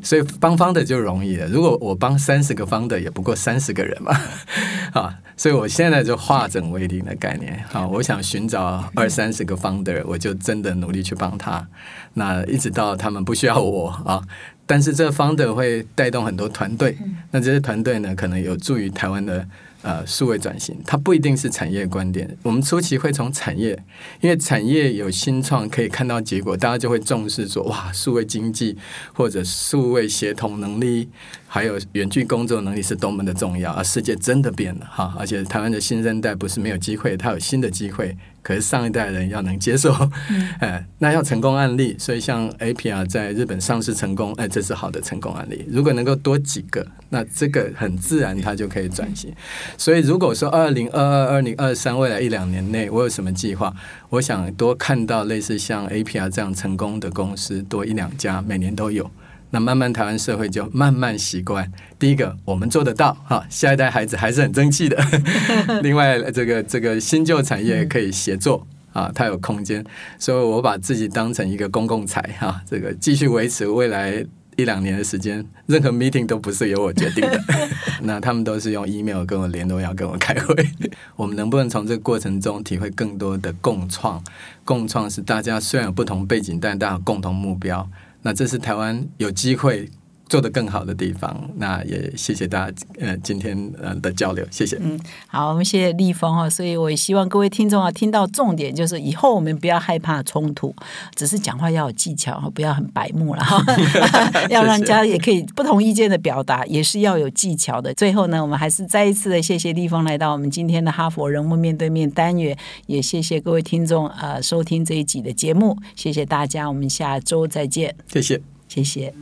[0.02, 1.46] 所以帮方的就容易了。
[1.46, 4.16] 如果我帮三十个方的，也不过三十个人嘛，
[4.94, 7.64] 啊，所以我现在就化整为零的概念。
[7.68, 11.66] 好，我想寻找二三十个方的，我就真的努力去帮他。
[12.14, 14.22] 那一直到他们不需要我啊，
[14.66, 16.96] 但是这方的会带动很多团队。
[17.30, 19.46] 那这些团队呢，可能有助于台湾的。
[19.82, 22.36] 呃，数位转型，它不一定是产业观点。
[22.42, 23.76] 我们初期会从产业，
[24.20, 28.76] 因为产业有新创，可以看到结果，大家就会重视说，哇，数位经济
[29.12, 31.08] 或者数位协同能力。
[31.54, 33.82] 还有远距工作能力是多么的重要啊！
[33.82, 38.16] 世界真的变了哈，而且台湾的新生代不是没有机会，他有新的机会。
[38.40, 39.94] 可是上一代人要能接受，
[40.60, 41.94] 哎，那要成功案例。
[41.98, 45.62] 所以像 A P R 在日本上市成功，哎，这是好的成功案例。
[45.68, 49.30] 如果能够多几个，那这个很自然，它就可以转型。
[49.76, 53.70] 所以如果说二零二二、二零二三未来一两年内，我有什么计划？
[54.08, 59.10] 我想多看到类似像 A P R 这样成功的公司多一两家，每年都有。
[59.54, 61.70] 那慢慢台湾社会就慢慢习惯。
[61.98, 64.96] 第一个，我们做得到哈，下一代孩子还是很争气的。
[65.84, 69.84] 另外，这个这个新旧产业可以协作啊，它有空间。
[70.18, 74.24] 所以我把自己当成一个公共财哈，这个继续维持未来
[74.56, 77.40] 一两年的时间，任何 meeting 都不是由我决定的。
[78.04, 80.56] 那他们都是用 email 跟我联络，要跟我开会。
[81.14, 84.24] 我们能不能从这个过程中体会更多的共创？
[84.64, 87.86] 共创是大家虽然有不同背景，但大家有共同目标。
[88.22, 89.90] 那这是台湾有机会
[90.32, 91.46] 做得更好的地方。
[91.56, 94.78] 那也谢谢大家，呃，今天呃的交流，谢谢。
[94.80, 96.48] 嗯，好，我们谢谢立峰哈。
[96.48, 100.74] 所以我也希望各位听众啊，听到重点就是以后我们不要害怕冲突，
[101.14, 103.62] 只是讲话要有技巧不要很白目了哈。
[104.48, 107.92] 要让家也可以不同意见的表达，也是要有技巧的。
[107.92, 112.56] 最后呢，我们还是再一次的谢谢立峰来到我们今天的哈佛人物面对面单元，
[112.86, 117.94] 也谢谢各位听众呃收听这一集的节目，谢谢大家，我们下周再见。
[118.10, 118.51] 谢谢。
[118.74, 119.12] 谢谢。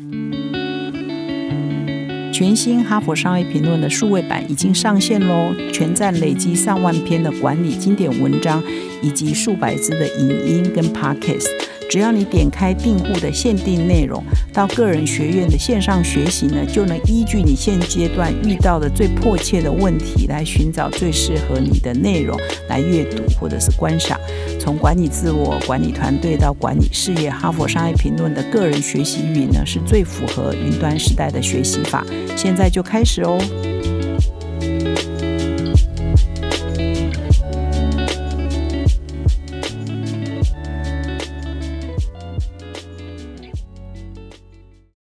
[2.32, 8.62] 全新《哈佛商业评论》的数位版已经上线喽，全站累积上万篇的管理经典文章，
[9.02, 11.48] 以及数百字的影音跟 Podcast。
[11.90, 14.22] 只要你点开订户的限定内容，
[14.52, 22.38] 到个人学院的线上学习呢，就能依据你现阶段遇到的最迫切的问题，来寻找最适合你的内容
[22.68, 24.16] 来阅读或者是观赏。
[24.60, 32.06] 从管理自我、管理团队到管理事业，哈佛商业评论的个人学习语呢，是最符合云端时代的学习法。
[32.36, 33.36] 现在就开始哦！